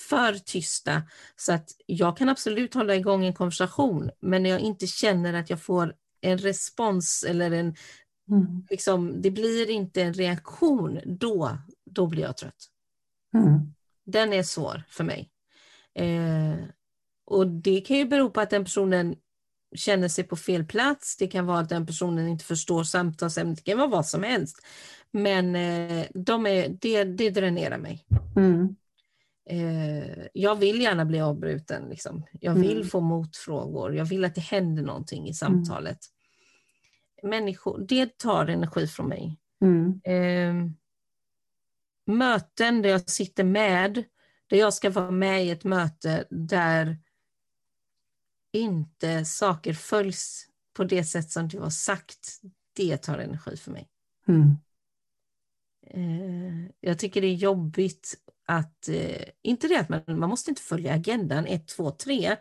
för 0.09 0.35
tysta 0.35 1.03
så 1.37 1.53
att 1.53 1.71
jag 1.87 2.17
kan 2.17 2.29
absolut 2.29 2.75
hålla 2.75 2.95
igång 2.95 3.25
en 3.25 3.35
konversation 3.35 4.11
men 4.21 4.43
när 4.43 4.51
jag 4.51 4.61
inte 4.61 4.87
känner 4.87 5.35
att 5.35 5.51
jag 5.51 5.63
får 5.63 5.95
en 6.27 6.39
respons 6.39 7.25
eller 7.29 7.51
en, 7.51 7.75
Mm. 8.31 8.67
liksom, 8.71 9.23
det 9.23 9.31
blir 9.31 9.71
inte 9.71 10.03
en 10.03 10.15
reaktion, 10.15 11.01
då, 11.05 11.59
då 11.91 12.07
blir 12.07 12.23
jag 12.23 12.37
trött. 12.37 12.65
Mm. 13.35 13.61
Den 14.07 14.33
är 14.33 14.43
svår 14.43 14.83
för 14.89 15.05
mig. 15.05 15.31
Eh, 15.95 16.55
och 17.27 17.47
det 17.47 17.81
kan 17.81 17.97
ju 17.97 18.05
bero 18.05 18.31
på 18.31 18.41
att 18.41 18.51
den 18.51 18.65
personen 18.65 19.15
känner 19.77 20.09
sig 20.09 20.25
på 20.25 20.37
fel 20.37 20.65
plats, 20.65 21.17
det 21.17 21.27
kan 21.27 21.47
vara 21.47 21.59
att 21.59 21.69
den 21.69 21.87
personen 21.87 22.29
inte 22.29 22.45
förstår 22.45 22.85
samtalsämnet, 22.85 23.57
det 23.65 23.71
kan 23.71 23.79
vara 23.79 23.89
vad 23.89 24.07
som 24.07 24.23
helst. 24.23 24.57
Men 25.11 25.57
eh, 25.57 26.07
de 26.15 26.47
är, 26.47 26.69
det, 26.81 27.05
det 27.05 27.31
dränerar 27.31 27.79
mig. 27.79 28.07
Mm. 28.37 28.77
Eh, 29.51 30.27
jag 30.33 30.57
vill 30.57 30.81
gärna 30.81 31.05
bli 31.05 31.21
avbruten. 31.21 31.89
Liksom. 31.89 32.23
Jag 32.41 32.55
vill 32.55 32.77
Mm. 32.77 32.89
få 32.89 33.01
motfrågor. 33.01 33.95
Jag 33.97 34.05
vill 34.05 34.25
att 34.25 34.35
det 34.35 34.41
händer 34.41 34.83
någonting 34.83 35.29
i 35.29 35.35
samtalet. 35.35 35.99
Människor, 37.27 37.85
det 37.89 38.19
tar 38.19 38.47
energi 38.47 38.87
från 38.87 39.09
mig. 39.09 39.39
Mm. 39.61 40.01
Eh, 40.05 40.71
möten 42.07 42.83
där 42.83 42.91
jag 42.91 43.11
sitter 43.11 43.45
med, 43.45 44.05
där 44.47 44.57
jag 44.57 44.75
ska 44.75 44.91
vara 44.91 45.11
med 45.11 45.45
i 45.47 45.51
ett 45.51 45.65
möte 45.65 46.27
där 46.31 46.99
inte 48.53 49.25
saker 49.25 49.73
följs 49.73 50.47
på 50.73 50.85
det 50.85 51.05
sätt 51.05 51.31
som 51.31 51.49
det 51.49 51.59
var 51.59 51.71
sagt, 51.71 52.41
det 52.73 52.97
tar 52.97 53.19
energi 53.19 53.57
för 53.57 53.71
mig. 53.71 53.89
Mm. 54.29 54.57
Eh, 55.87 56.71
jag 56.81 56.99
tycker 56.99 57.21
det 57.21 57.27
är 57.27 57.35
jobbigt 57.35 58.15
att, 58.47 58.89
eh, 58.89 59.29
inte 59.43 59.69
det 59.69 59.81
att 59.81 59.89
man, 59.89 60.03
man 60.07 60.29
måste 60.29 60.51
inte 60.51 60.63
följa 60.63 60.95
agendan 60.95 61.47
1, 61.47 61.69
2, 61.69 61.91
3, 61.91 62.37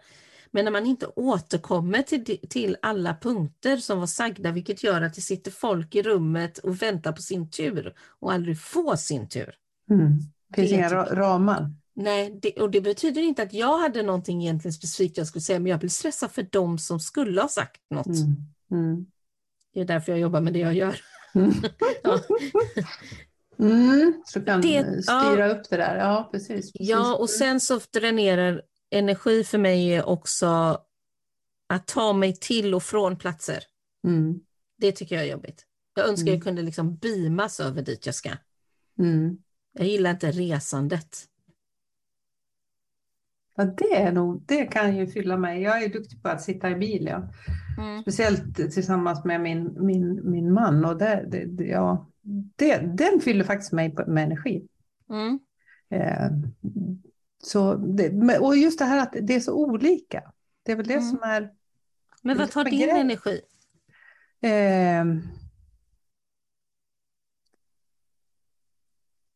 men 0.56 0.66
när 0.66 0.72
man 0.72 0.86
inte 0.86 1.08
återkommer 1.16 2.02
till, 2.02 2.40
till 2.50 2.78
alla 2.82 3.18
punkter 3.22 3.78
som 3.78 4.00
var 4.00 4.08
sagda, 4.08 4.52
vilket 4.52 4.84
gör 4.84 5.02
att 5.02 5.14
det 5.14 5.22
sitter 5.22 5.52
folk 5.52 5.96
i 5.96 6.02
rummet 6.02 6.58
och 6.58 6.82
väntar 6.82 7.12
på 7.12 7.22
sin 7.22 7.50
tur 7.50 7.94
och 8.20 8.32
aldrig 8.34 8.60
får 8.62 8.96
sin 8.96 9.30
tur. 9.30 9.56
Mm. 9.90 10.08
Finns 10.56 10.70
Det 10.70 10.76
inga 10.76 10.90
tycker 10.90 10.96
ra- 11.02 11.16
ramar. 11.16 11.72
Nej, 11.96 12.40
det, 12.42 12.52
och 12.62 12.72
det 12.72 12.82
betyder 12.82 13.22
inte 13.22 13.44
att 13.44 13.54
jag 13.54 13.78
hade 13.78 14.04
någonting 14.04 14.42
egentligen 14.44 14.74
specifikt 14.74 15.18
jag 15.18 15.28
skulle 15.28 15.42
säga, 15.42 15.60
men 15.60 15.70
jag 15.70 15.80
blir 15.80 15.90
stressad 15.90 16.32
för 16.32 16.48
dem 16.52 16.78
som 16.80 17.00
skulle 17.00 17.42
ha 17.42 17.48
sagt 17.48 17.82
något. 17.90 18.06
Mm. 18.08 18.36
Mm. 18.72 19.06
Det 19.74 19.82
är 19.82 19.86
därför 19.86 20.12
jag 20.12 20.20
jobbar 20.20 20.42
med 20.42 20.54
det 20.54 20.60
jag 20.60 20.74
gör. 20.74 20.96
Mm. 21.36 21.52
Ja. 22.04 22.20
Mm, 23.60 24.24
så 24.26 24.42
kan 24.42 24.62
Det- 24.62 25.04
styra 25.04 25.52
upp 25.52 25.70
det 25.70 25.78
där. 25.78 25.98
Ja, 25.98 26.30
precis. 26.32 26.50
precis. 26.50 26.72
Ja, 26.90 27.16
och 27.16 27.30
sen 27.30 27.60
så 27.60 27.80
dränerar 27.94 28.62
energi 28.92 29.44
för 29.44 29.58
mig 29.58 29.94
är 29.94 30.06
också 30.06 30.78
att 31.68 31.88
ta 31.88 32.14
mig 32.14 32.36
till 32.36 32.74
och 32.76 32.84
från 32.84 33.18
platser. 33.18 33.64
Mm. 34.08 34.40
Det 34.78 34.92
tycker 34.92 35.16
jag 35.16 35.26
är 35.26 35.32
jobbigt. 35.32 35.66
Jag 35.96 36.10
önskar 36.10 36.28
jag 36.28 36.36
Mm. 36.36 36.42
kunde 36.44 36.62
liksom 36.62 36.96
beamas 36.96 37.60
över 37.60 37.82
dit 37.82 38.06
jag 38.06 38.16
ska. 38.16 38.30
Mm. 39.00 39.38
Jag 39.74 39.88
gillar 39.88 40.12
inte 40.12 40.32
resandet. 40.32 41.18
Ja, 43.56 43.64
det, 43.66 43.96
är 43.96 44.12
nog, 44.12 44.44
det 44.46 44.66
kan 44.66 44.98
ju 44.98 45.08
fylla 45.08 45.38
mig. 45.38 45.62
Jag 45.62 45.84
är 45.84 45.90
duktig 45.90 46.24
på 46.24 46.30
att 46.30 46.42
sitta 46.42 46.70
i 46.70 46.76
bil. 46.76 47.06
Ja. 47.06 47.30
Mm. 47.78 48.02
Speciellt 48.02 48.56
tillsammans 48.56 49.26
med 49.26 49.42
min, 49.42 49.86
min, 49.86 50.32
min 50.32 50.54
man. 50.54 50.86
Och 50.86 50.98
det, 50.98 51.26
det, 51.48 51.64
ja, 51.64 52.10
det, 52.56 52.78
den 52.78 53.20
fyller 53.20 53.44
faktiskt 53.44 53.72
mig 53.72 53.96
med 54.08 54.24
energi. 54.24 54.68
Mm. 55.10 55.40
Eh, 55.90 56.32
så 57.44 57.76
det, 57.76 58.38
och 58.40 58.58
just 58.58 58.80
det 58.80 58.86
här 58.86 59.00
att 59.04 59.16
det 59.22 59.36
är 59.36 59.40
så 59.40 59.54
olika. 59.54 60.32
Det 60.64 60.72
är 60.72 60.76
väl 60.76 60.88
det 60.88 60.94
Mm. 60.94 61.06
som 61.10 61.20
är... 61.24 61.54
Men 62.22 62.38
vad 62.38 62.48
Det 62.48 62.52
tar 62.52 62.64
din 62.64 62.80
grej. 62.80 62.90
energi? 63.00 63.42
Eh, 64.42 65.06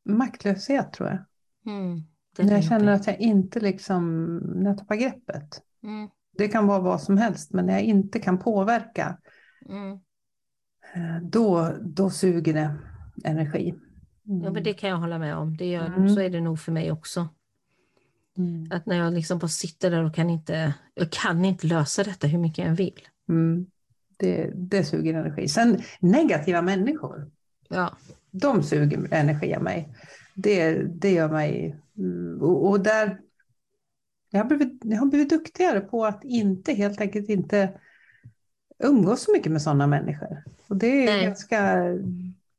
maktlöshet 0.05 0.93
tror 0.93 1.09
jag. 1.09 1.19
Mm. 1.73 2.01
När 2.38 2.45
är 2.51 2.51
jag 2.55 2.63
känner 2.63 2.91
att 2.93 3.07
jag 3.07 3.19
inte 3.19 3.59
liksom, 3.59 4.35
när 4.38 4.69
jag 4.69 4.77
tappar 4.77 4.95
greppet. 4.95 5.62
Mm. 5.83 6.09
Det 6.38 6.47
kan 6.47 6.67
vara 6.67 6.79
vad 6.79 7.01
som 7.01 7.17
helst, 7.17 7.53
men 7.53 7.65
när 7.65 7.73
jag 7.73 7.81
inte 7.83 8.19
kan 8.19 8.39
påverka, 8.39 9.17
Mm. 9.69 9.91
eh, 10.93 11.21
då, 11.23 11.73
då 11.81 12.09
suger 12.09 12.53
det 12.53 12.75
energi. 13.23 13.69
Mm. 14.27 14.41
Ja, 14.43 14.51
men 14.51 14.63
det 14.63 14.73
kan 14.73 14.89
jag 14.89 14.97
hålla 14.97 15.19
med 15.19 15.35
om. 15.35 15.57
Det 15.57 15.65
gör, 15.65 15.85
Mm. 15.85 16.09
Så 16.09 16.21
är 16.21 16.29
det 16.29 16.41
nog 16.41 16.59
för 16.59 16.71
mig 16.71 16.91
också. 16.91 17.27
Mm. 18.39 18.67
Att 18.71 18.86
när 18.86 18.97
jag 18.97 19.13
liksom 19.13 19.39
bara 19.39 19.47
sitter 19.47 19.91
där 19.91 20.04
och 20.04 20.15
kan 20.15 20.30
inte, 20.30 20.73
jag 20.93 21.12
kan 21.12 21.45
inte 21.45 21.67
lösa 21.67 22.04
detta 22.04 22.28
hur 22.28 22.39
mycket 22.39 22.65
jag 22.65 22.75
vill. 22.75 22.99
Mm. 23.30 23.65
Det, 24.17 24.52
det 24.56 24.84
suger 24.84 25.13
energi. 25.13 25.47
Sen 25.47 25.82
negativa 25.99 26.62
människor, 26.62 27.32
Ja. 27.69 27.97
de 28.32 28.63
suger 28.63 29.08
energi 29.13 29.56
av 29.56 29.63
mig. 29.63 29.95
Det, 30.36 30.73
det 30.84 31.12
gör 31.12 31.30
mig... 31.30 31.75
mm, 31.97 32.41
Och, 32.41 32.69
och 32.69 32.80
där... 32.80 33.19
Jag 34.32 34.39
har, 34.39 34.45
blivit, 34.45 34.82
jag 34.84 34.97
har 34.97 35.06
blivit 35.06 35.30
duktigare 35.30 35.80
på 35.82 36.06
att 36.06 36.23
inte 36.23 36.73
helt 36.73 37.02
enkelt 37.02 37.30
inte 37.30 37.80
umgås 38.84 39.21
så 39.23 39.32
mycket 39.32 39.52
med 39.52 39.62
sådana 39.62 39.88
människor. 39.88 40.43
Och 40.67 40.78
det 40.78 40.88
är, 40.88 41.06
Nej. 41.06 41.25
ganska, 41.25 41.75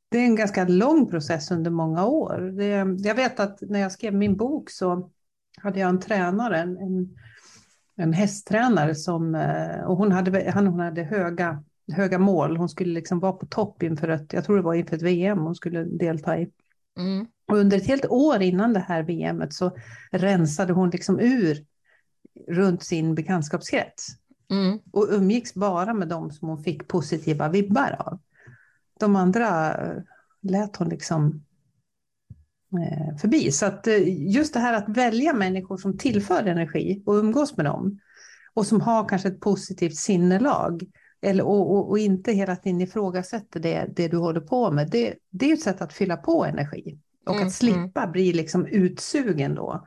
det 0.09 0.19
är 0.19 0.25
en 0.25 0.37
ganska 0.37 0.65
lång 0.69 1.11
process 1.11 1.51
under 1.51 1.71
många 1.71 2.07
år. 2.07 2.53
Det, 2.57 2.67
jag 3.09 3.15
vet 3.15 3.41
att 3.41 3.61
när 3.61 3.81
jag 3.81 3.93
skrev 3.93 4.15
min 4.15 4.37
bok 4.37 4.71
så 4.71 5.11
hade 5.59 5.81
jag 5.81 5.89
en 5.89 6.01
tränare, 6.01 6.59
en, 6.59 6.77
en, 6.77 7.17
en 7.97 8.13
hästtränare 8.13 8.95
som, 8.95 9.35
eh, 9.35 9.81
och 9.81 9.97
hon 9.97 10.13
hade, 10.13 10.51
han, 10.51 10.67
hon 10.67 10.81
hade 10.81 11.03
höga, 11.03 11.65
höga 11.93 12.19
mål. 12.19 12.57
Hon 12.57 12.69
skulle 12.69 12.93
liksom 12.93 13.21
vara 13.21 13.33
på 13.33 13.47
topp 13.47 13.83
inför 13.83 14.09
ett, 14.09 14.33
jag 14.33 14.45
tror 14.45 14.57
det 14.57 14.63
var 14.63 14.75
inför 14.75 14.97
ett 14.97 15.03
VM 15.03 15.39
hon 15.39 15.55
skulle 15.55 15.85
delta 15.85 16.39
i. 16.39 16.51
Mm. 16.99 17.27
Och 17.47 17.57
under 17.57 17.77
ett 17.77 17.87
helt 17.87 18.07
år 18.07 18.43
innan 18.43 18.73
det 18.73 18.81
här 18.89 19.03
VMet 19.03 19.53
så 19.53 19.77
rensade 20.11 20.73
hon 20.73 20.91
liksom 20.91 21.21
ur 21.21 21.65
runt 22.49 22.83
sin 22.83 23.15
bekantskapskrets 23.15 24.21
Mm. 24.51 24.79
och 24.93 25.07
umgicks 25.11 25.55
bara 25.55 25.95
med 25.95 26.09
dem 26.09 26.31
som 26.31 26.49
hon 26.49 26.65
fick 26.65 26.89
positiva 26.89 27.49
vibbar 27.49 27.97
av. 27.99 28.19
De 29.01 29.17
andra 29.17 29.75
eh, 29.75 30.03
lät 30.43 30.77
hon 30.77 30.89
liksom 30.89 31.45
förbi. 33.21 33.53
Så 33.53 33.67
att 33.67 33.87
eh, 33.87 34.31
just 34.33 34.55
det 34.55 34.61
här 34.61 34.75
att 34.75 34.89
välja 34.89 35.33
människor 35.33 35.77
som 35.77 35.99
tillför 35.99 36.47
energi 36.47 37.03
och 37.07 37.15
umgås 37.15 37.57
med 37.57 37.67
dem 37.67 38.01
och 38.55 38.67
som 38.67 38.81
har 38.81 39.09
kanske 39.09 39.29
ett 39.29 39.41
positivt 39.41 39.97
sinnelag 39.97 40.83
eller, 41.23 41.45
och, 41.45 41.71
och, 41.73 41.91
och 41.91 41.99
inte 41.99 42.33
hela 42.33 42.57
tiden 42.57 42.81
ifrågasätter 42.81 43.61
det, 43.61 43.87
det 43.97 44.09
du 44.09 44.17
håller 44.17 44.41
på 44.41 44.71
med. 44.71 44.91
Det, 44.91 45.15
det 45.31 45.51
är 45.51 45.55
ett 45.55 45.63
sätt 45.63 45.81
att 45.81 45.93
fylla 45.93 46.17
på 46.17 46.45
energi 46.45 46.99
och 47.27 47.35
Mm, 47.35 47.47
att 47.47 47.53
slippa 47.53 48.07
bli 48.07 48.33
liksom 48.33 48.67
utsugen 48.67 49.55
då. 49.55 49.87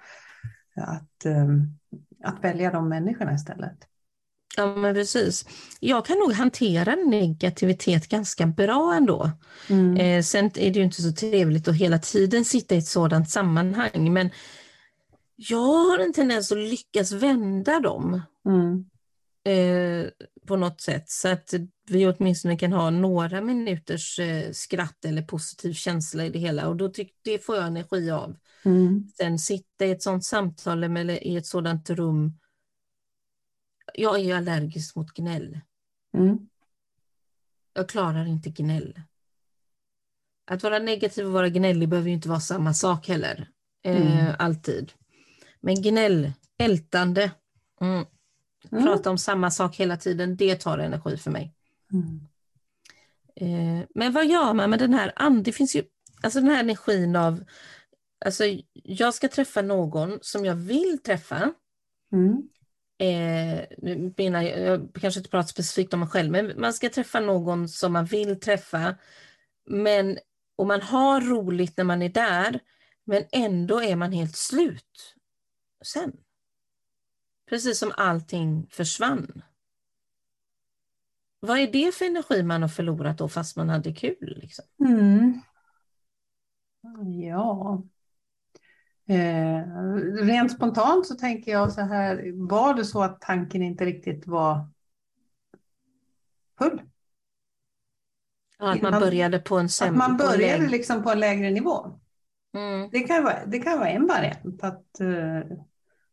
att, 0.75 1.25
um, 1.25 1.79
att 2.23 2.43
välja 2.43 2.71
de 2.71 2.89
människorna 2.89 3.33
istället. 3.33 3.77
Ja, 4.57 4.75
men 4.75 4.93
precis. 4.93 5.45
Jag 5.79 6.05
kan 6.05 6.17
nog 6.17 6.33
hantera 6.33 6.95
negativitet 6.95 8.07
ganska 8.07 8.47
bra 8.47 8.93
ändå. 8.95 9.31
Mm. 9.69 9.97
Eh, 9.97 10.23
sen 10.23 10.45
är 10.45 10.71
det 10.71 10.79
ju 10.79 10.83
inte 10.83 11.01
så 11.01 11.11
trevligt 11.11 11.67
att 11.67 11.75
hela 11.75 11.99
tiden 11.99 12.45
sitta 12.45 12.75
i 12.75 12.77
ett 12.77 12.87
sådant 12.87 13.29
sammanhang, 13.29 14.13
men 14.13 14.29
jag 15.35 15.57
har 15.57 15.99
en 15.99 16.13
tendens 16.13 16.51
att 16.51 16.57
lyckas 16.57 17.11
vända 17.11 17.79
dem 17.79 18.21
mm. 18.45 18.85
eh, 19.45 20.09
på 20.47 20.55
något 20.55 20.81
sätt, 20.81 21.09
så 21.09 21.27
att 21.27 21.53
vi 21.89 22.07
åtminstone 22.07 22.57
kan 22.57 22.73
ha 22.73 22.89
några 22.89 23.41
minuters 23.41 24.19
eh, 24.19 24.51
skratt 24.51 25.05
eller 25.05 25.21
positiv 25.21 25.73
känsla 25.73 26.25
i 26.25 26.29
det 26.29 26.39
hela 26.39 26.67
och 26.67 26.75
då 26.75 26.89
tyck, 26.89 27.13
det 27.23 27.45
får 27.45 27.55
jag 27.55 27.67
energi 27.67 28.11
av. 28.11 28.35
Mm. 28.65 29.03
Sen 29.17 29.39
sitta 29.39 29.85
i 29.85 29.91
ett 29.91 30.03
sådant 30.03 30.25
samtal 30.25 30.83
eller 30.83 31.27
i 31.27 31.35
ett 31.35 31.45
sådant 31.45 31.89
rum 31.89 32.33
jag 33.93 34.19
är 34.19 34.35
allergisk 34.35 34.95
mot 34.95 35.13
gnäll. 35.13 35.59
Mm. 36.17 36.49
Jag 37.73 37.89
klarar 37.89 38.25
inte 38.25 38.49
gnäll. 38.49 39.01
Att 40.51 40.63
vara 40.63 40.79
negativ 40.79 41.25
och 41.25 41.31
vara 41.31 41.49
gnällig 41.49 41.89
behöver 41.89 42.09
ju 42.09 42.15
inte 42.15 42.29
vara 42.29 42.39
samma 42.39 42.73
sak 42.73 43.07
heller. 43.07 43.49
Eh, 43.83 44.19
mm. 44.19 44.35
alltid. 44.39 44.91
Men 45.61 45.81
gnäll, 45.81 46.31
ältande, 46.57 47.31
mm. 47.81 48.05
mm. 48.71 48.83
prata 48.83 49.09
om 49.09 49.17
samma 49.17 49.51
sak 49.51 49.75
hela 49.75 49.97
tiden, 49.97 50.35
det 50.35 50.55
tar 50.55 50.77
energi 50.77 51.17
för 51.17 51.31
mig. 51.31 51.53
Mm. 51.93 52.27
Eh, 53.35 53.87
men 53.95 54.13
vad 54.13 54.25
gör 54.27 54.53
man 54.53 54.69
med 54.69 54.79
den 54.79 54.93
här 54.93 55.13
and? 55.15 55.43
Det 55.43 55.51
finns 55.51 55.75
ju 55.75 55.83
alltså 56.21 56.39
den 56.39 56.49
här 56.49 56.59
energin 56.59 57.15
av, 57.15 57.43
alltså 58.25 58.43
jag 58.73 59.13
ska 59.13 59.27
träffa 59.27 59.61
någon 59.61 60.19
som 60.21 60.45
jag 60.45 60.55
vill 60.55 60.99
träffa. 61.03 61.53
Mm 62.11 62.49
eh, 62.97 63.65
menar, 64.17 64.41
jag 64.41 64.89
kanske 65.01 65.19
inte 65.19 65.29
pratar 65.29 65.47
specifikt 65.47 65.93
om 65.93 65.99
mig 65.99 66.09
själv, 66.09 66.31
men 66.31 66.61
man 66.61 66.73
ska 66.73 66.89
träffa 66.89 67.19
någon 67.19 67.69
som 67.69 67.93
man 67.93 68.05
vill 68.05 68.39
träffa. 68.39 68.95
Men, 69.65 70.17
och 70.55 70.67
man 70.67 70.81
har 70.81 71.21
roligt 71.21 71.77
när 71.77 71.83
man 71.83 72.01
är 72.01 72.09
där, 72.09 72.59
men 73.03 73.23
ändå 73.31 73.81
är 73.81 73.95
man 73.95 74.11
helt 74.11 74.35
slut 74.35 75.15
sen. 75.85 76.13
Precis 77.49 77.79
som 77.79 77.91
allting 77.97 78.67
försvann. 78.71 79.41
Vad 81.39 81.59
är 81.59 81.71
det 81.71 81.95
för 81.95 82.05
energi 82.05 82.43
man 82.43 82.61
har 82.61 82.69
förlorat 82.69 83.17
då 83.17 83.29
fast 83.29 83.55
man 83.55 83.69
hade 83.69 83.93
kul? 83.93 84.37
Liksom? 84.41 84.65
Mm. 84.79 85.41
Ja, 87.21 87.83
Eh, 89.05 89.65
rent 90.23 90.51
spontant 90.51 91.07
så 91.07 91.15
tänker 91.15 91.51
jag 91.51 91.71
så 91.71 91.81
här, 91.81 92.31
var 92.47 92.73
det 92.73 92.85
så 92.85 93.03
att 93.03 93.21
tanken 93.21 93.61
inte 93.61 93.85
riktigt 93.85 94.27
var 94.27 94.67
full? 96.57 96.81
Ja, 98.59 98.73
att 98.73 98.81
man 98.81 98.99
började 98.99 99.39
på 99.39 99.57
en 99.57 99.69
sämre... 99.69 100.03
Att 100.03 100.09
man 100.09 100.17
började 100.17 100.67
liksom 100.67 101.03
på 101.03 101.11
en 101.11 101.19
lägre 101.19 101.49
nivå. 101.51 101.99
Mm. 102.53 102.89
Det, 102.91 102.99
kan 102.99 103.23
vara, 103.23 103.45
det 103.45 103.59
kan 103.59 103.79
vara 103.79 103.89
en 103.89 104.07
variant, 104.07 104.63
att 104.63 104.85
uh, 105.01 105.57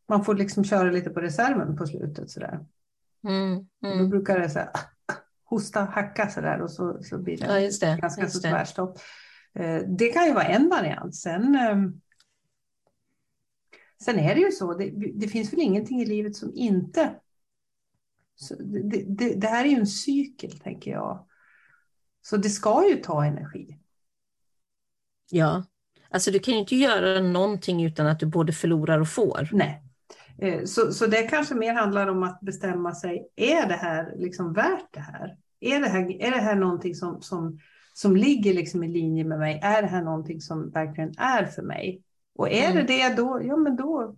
man 0.09 0.25
får 0.25 0.35
liksom 0.35 0.65
köra 0.65 0.91
lite 0.91 1.11
på 1.11 1.21
reserven 1.21 1.77
på 1.77 1.87
slutet 1.87 2.31
sådär. 2.31 2.67
Mm. 3.29 3.67
Mm. 3.85 3.99
Då 3.99 4.07
brukar 4.07 4.39
det 4.39 4.51
så 4.51 4.59
här, 4.59 4.71
hosta, 5.45 5.81
hacka 5.81 6.29
sådär 6.29 6.61
och 6.61 6.71
så, 6.71 7.03
så 7.03 7.19
blir 7.19 7.37
det, 7.37 7.61
ja, 7.61 7.71
det 7.81 8.01
ganska 8.01 8.29
så 8.29 8.41
tvärstopp. 8.41 8.99
Uh, 9.61 9.79
det 9.99 10.09
kan 10.09 10.27
ju 10.27 10.33
vara 10.33 10.45
en 10.45 10.69
variant. 10.69 11.15
Sen 11.15 11.57
um, 11.73 12.01
Sen 14.05 14.19
är 14.19 14.35
det 14.35 14.41
ju 14.41 14.51
så, 14.51 14.75
det, 14.75 14.91
det 15.15 15.29
finns 15.29 15.53
väl 15.53 15.61
ingenting 15.61 16.03
i 16.03 16.07
livet 16.07 16.37
som 16.37 16.53
inte... 16.55 17.15
Det, 18.59 19.03
det, 19.07 19.35
det, 19.35 19.47
här 19.47 19.65
är 19.65 19.69
ju 19.69 19.77
en 19.77 19.87
cykel, 19.87 20.59
tänker 20.59 20.91
jag. 20.91 21.27
Så 22.23 22.37
det 22.37 22.51
ska 22.51 22.89
ju 22.89 22.97
ta 22.97 23.25
energi. 23.25 23.79
Ja, 25.31 25.65
alltså 26.11 26.31
du 26.31 26.39
kan 26.39 26.55
ju 26.55 26.61
inte 26.61 26.77
göra 26.77 27.21
någonting 27.21 27.85
utan 27.85 28.07
att 28.07 28.21
du 28.21 28.27
både 28.27 28.53
förlorar 28.53 29.01
och 29.01 29.09
får. 29.09 29.49
Nej. 29.53 29.83
Eh, 30.39 30.65
så, 30.65 30.93
så 30.93 31.07
det 31.07 31.23
kanske 31.23 31.55
mer 31.55 31.75
handlar 31.75 32.07
om 32.07 32.23
att 32.23 32.41
bestämma 32.41 32.95
sig, 32.95 33.29
är 33.37 33.69
det 33.69 33.75
här 33.75 34.15
liksom 34.17 34.53
värt 34.53 34.89
det 34.91 35.01
här? 35.01 35.37
Är 35.61 35.81
det 35.81 35.89
här, 35.89 36.23
är 36.23 36.31
det 36.31 36.41
här 36.41 36.55
någonting 36.55 36.95
som, 36.95 37.23
som, 37.23 37.59
som 37.93 38.17
ligger 38.17 38.55
liksom 38.55 38.85
i 38.85 38.89
linje 38.89 39.25
med 39.25 39.39
mig? 39.39 39.61
Är 39.63 39.83
det 39.83 39.89
här 39.89 40.03
någonting 40.03 40.41
som 40.41 40.71
verkligen 40.71 41.15
är 41.19 41.45
för 41.45 41.63
mig? 41.63 42.03
Och 42.35 42.51
är 42.51 42.71
mm. 42.71 42.87
det 42.87 43.09
det 43.09 43.15
då, 43.17 43.41
ja 43.45 43.57
men 43.57 43.77
då, 43.77 44.17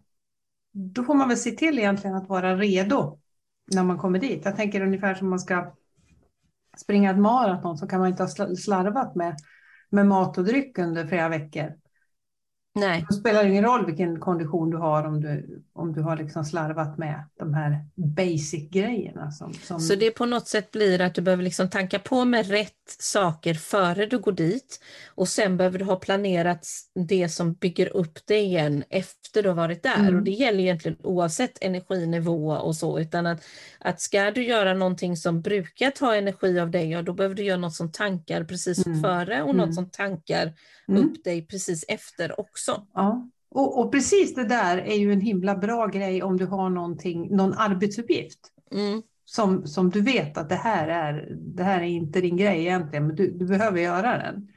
då 0.72 1.05
får 1.05 1.14
man 1.14 1.29
väl 1.29 1.37
se 1.37 1.51
till 1.51 1.79
egentligen 1.79 2.16
att 2.16 2.29
vara 2.29 2.57
redo 2.57 3.18
när 3.75 3.85
man 3.85 3.98
kommer 3.98 4.18
dit. 4.18 4.44
Jag 4.44 4.57
tänker 4.57 4.81
ungefär 4.81 5.14
som 5.14 5.31
man 5.31 5.40
ska 5.40 5.75
springa 6.77 7.11
ett 7.11 7.18
maraton 7.18 7.79
så 7.79 7.87
kan 7.87 8.01
man 8.01 8.09
inte 8.09 8.22
ha 8.22 8.57
slarvat 8.57 9.14
med, 9.14 9.37
med 9.90 10.07
mat 10.07 10.38
och 10.38 10.44
dryck 10.44 10.79
under 10.79 11.07
flera 11.07 11.29
veckor. 11.29 11.75
Nej. 12.74 13.04
Det 13.08 13.14
spelar 13.14 13.44
ingen 13.44 13.64
roll 13.64 13.87
vilken 13.87 14.20
kondition 14.20 14.70
du 14.70 14.76
har 14.76 15.04
om 15.04 15.20
du, 15.20 15.62
om 15.72 15.92
du 15.92 16.00
har 16.00 16.16
liksom 16.16 16.44
slarvat 16.44 16.98
med 16.98 17.24
de 17.38 17.54
här 17.54 17.85
basic-grejerna. 17.94 19.30
Som, 19.30 19.52
som... 19.52 19.80
Så 19.80 19.94
det 19.94 20.11
på 20.11 20.26
något 20.26 20.48
sätt 20.48 20.70
blir 20.70 21.00
att 21.00 21.14
du 21.14 21.22
behöver 21.22 21.42
liksom 21.42 21.70
tanka 21.70 21.98
på 21.98 22.24
med 22.24 22.48
rätt 22.48 22.96
saker 22.98 23.54
före 23.54 24.06
du 24.06 24.18
går 24.18 24.32
dit 24.32 24.80
och 25.14 25.28
sen 25.28 25.56
behöver 25.56 25.78
du 25.78 25.85
ha 25.85 25.96
planerat 25.96 26.66
det 27.08 27.28
som 27.28 27.52
bygger 27.52 27.96
upp 27.96 28.26
dig 28.26 28.44
igen 28.44 28.85
efter 28.90 29.42
du 29.42 29.48
har 29.48 29.56
varit 29.56 29.82
där. 29.82 29.98
Mm. 29.98 30.16
Och 30.16 30.22
det 30.22 30.30
gäller 30.30 30.61
egentligen 30.61 30.98
oavsett 31.02 31.58
energinivå 31.61 32.52
och 32.52 32.76
så, 32.76 32.98
utan 32.98 33.26
att, 33.26 33.44
att 33.80 34.00
ska 34.00 34.30
du 34.30 34.44
göra 34.44 34.74
någonting 34.74 35.16
som 35.16 35.42
brukar 35.42 35.90
ta 35.90 36.14
energi 36.14 36.61
av 36.61 36.70
dig, 36.70 36.90
ja, 36.90 37.02
då 37.02 37.12
behöver 37.12 37.35
du 37.35 37.42
göra 37.42 37.61
något 37.61 37.74
som 37.74 37.92
tankar 37.92 38.44
precis 38.44 38.87
mm. 38.87 39.00
före 39.00 39.42
och 39.42 39.50
mm. 39.50 39.66
något 39.66 39.74
som 39.74 39.90
tankar 39.90 40.52
mm. 40.88 41.04
upp 41.04 41.24
dig 41.24 41.46
precis 41.46 41.85
efter 41.88 42.40
också. 42.40 42.62
Ja. 42.68 43.29
Och, 43.51 43.81
och, 43.81 43.92
precis 43.92 44.35
det 44.35 44.44
där 44.44 44.79
är 44.79 44.96
ju 44.96 45.12
en 45.12 45.20
himla 45.20 45.57
bra 45.57 45.87
grej 45.87 46.22
om 46.22 46.37
du 46.37 46.46
har 46.46 46.70
någonting, 46.70 47.37
någon 47.37 47.55
arbetsuppgift. 47.55 48.38
Mm. 48.72 49.03
Som, 49.25 49.66
som 49.66 49.90
du 49.90 50.01
vet 50.01 50.38
att 50.38 50.48
det 50.48 50.55
här, 50.55 50.88
är, 50.88 51.37
det 51.38 51.62
här 51.62 51.81
är 51.81 51.87
inte 51.87 52.20
din 52.20 52.37
grej 52.37 52.61
egentligen, 52.61 53.07
men 53.07 53.16
du, 53.16 53.31
du 53.31 53.46
behöver 53.46 53.81
göra 53.81 54.18
den. 54.18 54.48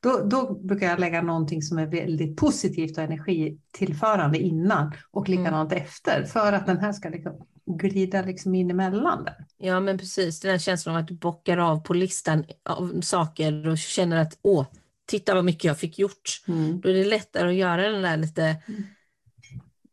Då, 0.00 0.24
då, 0.24 0.54
brukar 0.54 0.86
jag 0.86 1.00
lägga 1.00 1.22
någonting 1.22 1.62
som 1.62 1.78
är 1.78 1.86
väldigt 1.86 2.36
positivt 2.36 2.98
och 2.98 3.04
energitillförande 3.04 4.38
innan 4.38 4.92
och 5.10 5.28
mm. 5.28 5.40
likadant 5.40 5.72
mm. 5.72 5.84
efter 5.84 6.24
för 6.24 6.52
att 6.52 6.66
den 6.66 6.78
här 6.78 6.92
ska 6.92 7.08
liksom 7.08 7.46
glida 7.66 8.22
liksom 8.22 8.54
in 8.54 8.70
emellan. 8.70 9.24
Där. 9.24 9.46
Ja 9.58 9.80
men 9.80 9.98
precis, 9.98 10.40
den 10.40 10.50
här 10.50 10.58
känslan 10.58 10.94
av 10.94 11.00
att 11.00 11.08
du 11.08 11.14
bockar 11.14 11.58
av 11.58 11.80
på 11.80 11.94
listan 11.94 12.44
av 12.62 13.00
saker 13.00 13.68
och 13.68 13.78
känner 13.78 14.16
att 14.16 14.38
åh, 14.42 14.66
titta 15.06 15.34
vad 15.34 15.44
mycket 15.44 15.64
jag 15.64 15.78
fick 15.78 15.98
gjort. 15.98 16.42
Mm. 16.48 16.80
Då 16.80 16.88
är 16.88 16.94
det 16.94 17.04
lättare 17.04 17.48
att 17.48 17.54
göra 17.54 17.90
den 17.90 18.02
där 18.02 18.16
lite 18.16 18.42
mm. 18.42 18.82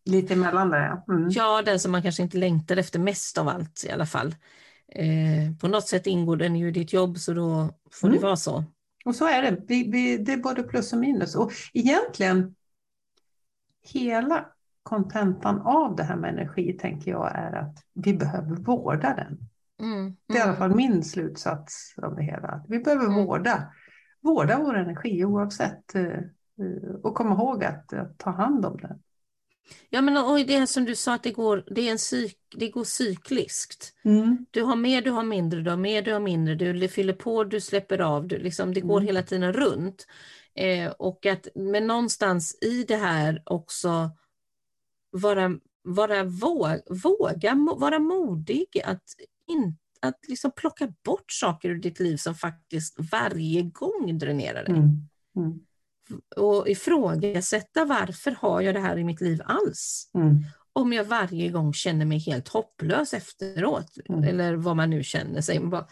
Lite 0.06 0.34
emellan 0.34 0.70
där 0.70 0.80
ja. 0.80 1.14
Mm. 1.14 1.30
Ja, 1.30 1.62
den 1.62 1.80
som 1.80 1.92
man 1.92 2.02
kanske 2.02 2.24
inte 2.24 2.38
längtar 2.38 2.78
efter 2.78 3.00
mest 3.00 3.38
av 3.38 3.48
allt 3.48 3.86
i 3.88 3.92
alla 3.92 4.06
fall. 4.06 4.36
Eh, 4.96 5.58
på 5.62 5.68
något 5.68 5.88
sätt 5.88 6.08
ingår 6.08 6.38
den 6.38 6.56
ju 6.56 6.68
i 6.68 6.72
ditt 6.72 6.94
jobb 6.94 7.18
så 7.18 7.34
då 7.34 7.70
får 7.92 8.08
det 8.08 8.16
mm. 8.16 8.24
vara 8.24 8.36
så. 8.36 8.64
Och 9.06 9.16
så 9.16 9.28
är 9.28 9.42
det. 9.42 9.58
Vi, 9.68 9.92
vi, 9.92 10.18
det 10.18 10.34
är 10.34 10.38
både 10.38 10.64
plus 10.64 10.94
och 10.94 11.00
minus. 11.00 11.36
Och 11.36 11.52
egentligen 11.74 12.56
hela 13.82 14.46
kontentan 14.84 15.62
av 15.62 15.96
det 15.96 16.04
här 16.04 16.16
med 16.16 16.34
energi 16.34 16.74
tänker 16.74 17.12
jag 17.12 17.36
är 17.36 17.52
att 17.52 17.76
vi 17.94 18.14
behöver 18.14 18.56
vårda 18.56 19.16
den. 19.16 19.38
Mm, 19.82 20.16
det 20.28 20.34
är 20.34 20.40
i 20.40 20.42
alla 20.42 20.56
fall 20.56 20.76
min 20.76 21.04
slutsats 21.04 21.96
av 22.02 22.16
det 22.16 22.24
hela. 22.24 22.66
Vi 22.68 22.80
behöver 22.80 23.06
mm. 23.06 23.26
vårda 23.26 23.74
vårda 24.22 24.60
vår 24.60 24.78
energi 24.78 25.26
oavsett 25.26 25.96
eh, 25.96 26.04
eh, 26.04 26.96
och 27.04 27.16
komma 27.16 27.36
ihåg 27.36 27.64
att, 27.64 27.94
att 27.94 28.18
ta 28.18 28.30
hand 28.30 28.66
om 28.66 28.78
den. 28.78 29.00
Ja, 29.90 30.02
men 30.02 30.18
och 30.18 30.40
det 30.40 30.68
som 30.68 30.86
du 30.86 30.96
sa, 30.96 31.14
att 31.14 31.24
det 31.24 31.32
går, 31.32 31.64
det 31.68 31.88
är 31.88 31.92
en 31.92 32.00
cyk, 32.00 32.38
det 32.56 32.70
går 32.70 32.84
cykliskt. 32.84 33.94
Mm. 34.04 34.46
Du 34.52 34.64
har 34.64 34.76
mer, 34.76 35.02
du 35.02 35.12
har 35.12 35.24
mindre, 35.24 35.62
du 35.62 35.70
har 35.70 35.78
mer, 35.78 36.02
du 36.02 36.14
har 36.14 36.20
mindre, 36.20 36.56
du 36.56 36.88
fyller 36.88 37.14
på, 37.14 37.44
du 37.44 37.62
släpper 37.62 38.02
av, 38.02 38.28
du, 38.28 38.38
liksom, 38.38 38.74
det 38.74 38.82
går 38.82 38.98
mm. 38.98 39.08
hela 39.08 39.24
tiden 39.24 39.54
runt. 39.54 40.08
Eh, 40.56 40.92
och 40.92 41.26
att, 41.26 41.48
men 41.56 41.88
någonstans 41.88 42.58
i 42.62 42.84
det 42.84 42.96
här 42.96 43.42
också 43.46 44.12
vara, 45.12 45.52
vara 45.84 46.24
våg, 46.24 46.80
våga 47.04 47.56
vara 47.78 48.00
modig, 48.00 48.82
att 48.86 49.04
inte 49.48 49.81
att 50.02 50.20
liksom 50.28 50.52
plocka 50.52 50.94
bort 51.06 51.32
saker 51.32 51.70
ur 51.70 51.80
ditt 51.80 52.00
liv 52.00 52.18
som 52.18 52.36
faktiskt 52.36 52.96
varje 53.12 53.62
gång 53.62 54.18
dränerar 54.18 54.66
dig. 54.66 54.76
Mm. 54.76 55.08
Mm. 55.36 55.60
Och 56.38 56.70
ifrågasätta 56.70 57.86
varför 57.86 58.32
har 58.32 58.62
jag 58.62 58.76
det 58.76 58.80
här 58.80 58.98
i 58.98 59.04
mitt 59.04 59.22
liv 59.22 59.42
alls? 59.46 60.12
Mm. 60.14 60.44
Om 60.74 60.94
jag 60.94 61.04
varje 61.04 61.50
gång 61.50 61.74
känner 61.74 62.06
mig 62.06 62.20
helt 62.20 62.48
hopplös 62.48 63.14
efteråt, 63.14 63.98
mm. 64.10 64.24
eller 64.24 64.54
vad 64.56 64.76
man 64.76 64.90
nu 64.90 65.04
känner 65.04 65.42
sig. 65.42 65.60
Man 65.60 65.70
bara, 65.70 65.88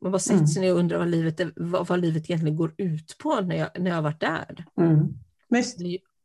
man 0.00 0.12
bara 0.12 0.18
sätter 0.18 0.46
sig 0.46 0.62
ner 0.62 0.72
och 0.72 0.78
undrar 0.78 0.98
vad 0.98 1.08
livet, 1.08 1.40
vad, 1.56 1.86
vad 1.86 2.00
livet 2.00 2.24
egentligen 2.30 2.56
går 2.56 2.74
ut 2.78 3.18
på 3.18 3.40
när 3.40 3.56
jag, 3.56 3.70
när 3.78 3.90
jag 3.90 4.02
varit 4.02 4.20
där. 4.20 4.64
Mm. 4.78 5.08
Men 5.48 5.64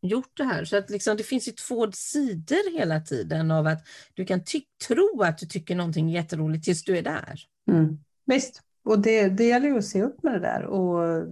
gjort 0.02 0.38
det 0.38 0.44
här. 0.44 0.66
Så 0.66 0.78
att 0.78 0.90
liksom, 0.90 1.18
det 1.18 1.24
finns 1.24 1.48
ju 1.48 1.52
två 1.52 1.92
sidor 1.92 2.78
hela 2.78 3.00
tiden 3.02 3.52
av 3.52 3.68
att 3.68 3.88
du 4.14 4.26
kan 4.26 4.42
tro 4.88 5.22
att 5.24 5.38
du 5.38 5.46
tycker 5.46 5.76
någonting 5.76 6.10
är 6.10 6.14
jätteroligt 6.14 6.66
tills 6.66 6.84
du 6.84 6.98
är 6.98 7.02
där. 7.02 7.40
Mm. 7.72 7.98
Visst, 8.26 8.62
och 8.84 9.00
det, 9.00 9.30
det 9.30 9.44
gäller 9.44 9.68
ju 9.68 9.78
att 9.78 9.86
se 9.86 10.04
upp 10.04 10.24
med 10.24 10.34
det 10.34 10.40
där. 10.40 10.64
Och 10.64 11.28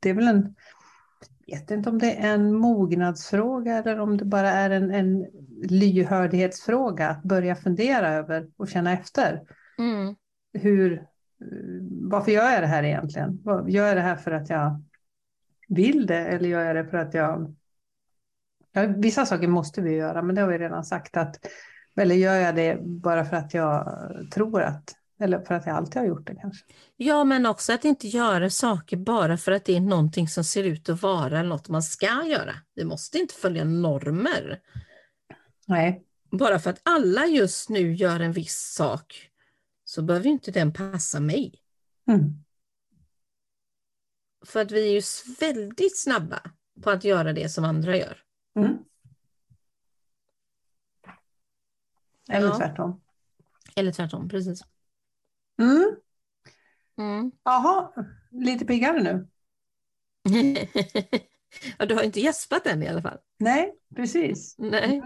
det 0.00 0.10
är 0.10 0.14
väl 0.14 0.28
en, 0.28 0.54
jag 1.46 1.58
vet 1.58 1.70
inte 1.70 1.90
om 1.90 1.98
det 1.98 2.14
är 2.14 2.34
en 2.34 2.54
mognadsfråga 2.54 3.78
eller 3.78 4.00
om 4.00 4.16
det 4.16 4.24
bara 4.24 4.50
är 4.50 4.70
en, 4.70 4.90
en 4.90 5.26
lyhördhetsfråga 5.62 7.08
att 7.08 7.22
börja 7.22 7.56
fundera 7.56 8.08
över 8.08 8.50
och 8.56 8.68
känna 8.68 8.92
efter. 8.92 9.42
Mm. 9.78 10.14
Hur, 10.52 11.06
varför 12.10 12.32
gör 12.32 12.50
jag 12.50 12.62
det 12.62 12.66
här 12.66 12.82
egentligen? 12.82 13.42
Gör 13.68 13.86
jag 13.86 13.96
det 13.96 14.00
här 14.00 14.16
för 14.16 14.30
att 14.30 14.50
jag 14.50 14.82
vill 15.66 16.06
det 16.06 16.18
eller 16.18 16.48
gör 16.48 16.64
jag 16.64 16.76
det 16.76 16.90
för 16.90 16.98
att 16.98 17.14
jag... 17.14 17.54
Ja, 18.72 18.86
vissa 18.96 19.26
saker 19.26 19.48
måste 19.48 19.80
vi 19.80 19.94
göra, 19.94 20.22
men 20.22 20.34
det 20.34 20.40
har 20.40 20.48
vi 20.48 20.58
redan 20.58 20.84
sagt 20.84 21.16
att 21.16 21.46
eller 22.00 22.14
gör 22.14 22.34
jag 22.34 22.56
det 22.56 22.78
bara 22.82 23.24
för 23.24 23.36
att 23.36 23.54
jag 23.54 24.02
tror 24.34 24.62
att 24.62 24.94
eller 25.18 25.40
för 25.40 25.54
att 25.54 25.66
jag 25.66 25.76
alltid 25.76 25.96
har 25.96 26.08
gjort 26.08 26.26
det 26.26 26.34
kanske. 26.34 26.64
Ja, 26.96 27.24
men 27.24 27.46
också 27.46 27.72
att 27.72 27.84
inte 27.84 28.08
göra 28.08 28.50
saker 28.50 28.96
bara 28.96 29.36
för 29.36 29.52
att 29.52 29.64
det 29.64 29.76
är 29.76 29.80
någonting 29.80 30.28
som 30.28 30.44
ser 30.44 30.64
ut 30.64 30.88
att 30.88 31.02
vara 31.02 31.42
något 31.42 31.68
man 31.68 31.82
ska 31.82 32.24
göra. 32.26 32.52
Vi 32.74 32.84
måste 32.84 33.18
inte 33.18 33.34
följa 33.34 33.64
normer. 33.64 34.60
Nej. 35.66 36.02
Bara 36.30 36.58
för 36.58 36.70
att 36.70 36.80
alla 36.82 37.26
just 37.26 37.68
nu 37.68 37.94
gör 37.94 38.20
en 38.20 38.32
viss 38.32 38.74
sak 38.74 39.30
så 39.84 40.02
behöver 40.02 40.26
inte 40.26 40.50
den 40.50 40.72
passa 40.72 41.20
mig. 41.20 41.54
Mm. 42.08 42.44
För 44.46 44.60
att 44.62 44.70
vi 44.72 44.88
är 44.88 44.92
ju 44.92 45.02
väldigt 45.40 45.98
snabba 45.98 46.40
på 46.82 46.90
att 46.90 47.04
göra 47.04 47.32
det 47.32 47.48
som 47.48 47.64
andra 47.64 47.96
gör. 47.96 48.18
Mm. 48.58 48.76
Eller 52.28 52.46
Ja. 52.48 52.56
tvärtom. 52.58 53.00
Eller 53.76 53.92
tvärtom, 53.92 54.28
precis. 54.28 54.60
Mm. 55.62 55.96
Mm. 56.98 57.32
Jaha, 57.44 57.92
lite 58.30 58.64
piggare 58.64 59.02
nu. 59.02 59.28
ja, 61.78 61.86
du 61.86 61.94
har 61.94 62.02
inte 62.02 62.20
gäspat 62.20 62.66
än 62.66 62.82
i 62.82 62.88
alla 62.88 63.02
fall. 63.02 63.18
Nej, 63.38 63.74
precis. 63.96 64.54
Nej. 64.58 65.02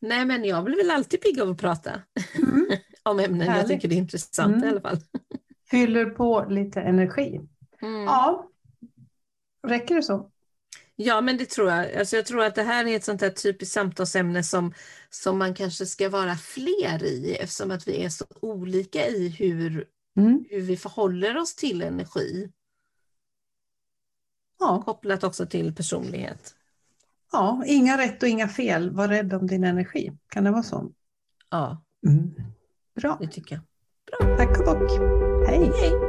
Nej, 0.00 0.24
men 0.24 0.44
jag 0.44 0.64
blir 0.64 0.76
väl 0.76 0.90
alltid 0.90 1.20
pigg 1.22 1.40
av 1.40 1.50
att 1.50 1.58
prata 1.60 2.02
Mm. 2.42 2.66
om 3.02 3.20
ämnen 3.20 3.46
jag 3.46 3.52
Härligt. 3.54 3.68
tycker 3.68 3.88
det 3.88 3.94
är 3.94 3.98
intressant 3.98 4.54
Mm. 4.56 4.64
i 4.68 4.70
alla 4.70 4.80
fall. 4.80 4.98
Fyller 5.70 6.04
på 6.10 6.46
lite 6.50 6.80
energi. 6.80 7.40
Mm. 7.82 8.02
Ja, 8.02 8.50
räcker 9.66 9.94
det 9.94 10.02
så? 10.02 10.30
Ja, 10.96 11.20
men 11.20 11.36
det 11.36 11.50
tror 11.50 11.70
jag. 11.70 11.94
Alltså 11.94 12.16
jag 12.16 12.26
tror 12.26 12.44
att 12.44 12.54
det 12.54 12.62
här 12.62 12.84
är 12.86 12.96
ett 12.96 13.04
sånt 13.04 13.20
här 13.20 13.30
typiskt 13.30 13.74
samtalsämne 13.74 14.44
som, 14.44 14.72
som 15.10 15.38
man 15.38 15.54
kanske 15.54 15.86
ska 15.86 16.08
vara 16.08 16.34
fler 16.36 17.04
i 17.04 17.36
eftersom 17.40 17.70
att 17.70 17.88
vi 17.88 18.04
är 18.04 18.08
så 18.08 18.24
olika 18.40 19.06
i 19.06 19.28
hur, 19.28 19.86
Mm. 20.16 20.44
hur 20.50 20.60
vi 20.60 20.76
förhåller 20.76 21.36
oss 21.36 21.54
till 21.56 21.82
energi. 21.82 22.52
Ja, 24.58 24.82
Kopplat 24.84 25.24
också 25.24 25.46
till 25.46 25.74
personlighet. 25.74 26.54
ja, 27.32 27.62
inga 27.66 27.98
rätt 27.98 28.22
och 28.22 28.28
inga 28.28 28.48
fel. 28.48 28.90
Var 28.90 29.08
rädd 29.08 29.32
om 29.34 29.46
din 29.46 29.64
energi. 29.64 30.12
Kan 30.28 30.44
det 30.44 30.50
vara 30.50 30.62
så? 30.62 30.92
Ja, 31.50 31.82
Mm. 32.06 32.34
Bra, 33.00 33.16
det 33.20 33.26
tycker 33.28 33.54
jag. 33.54 34.38
tack 34.38 34.58
och 34.58 34.64
bock. 34.64 34.90
Hej. 35.48 35.70
Hej! 35.80 36.07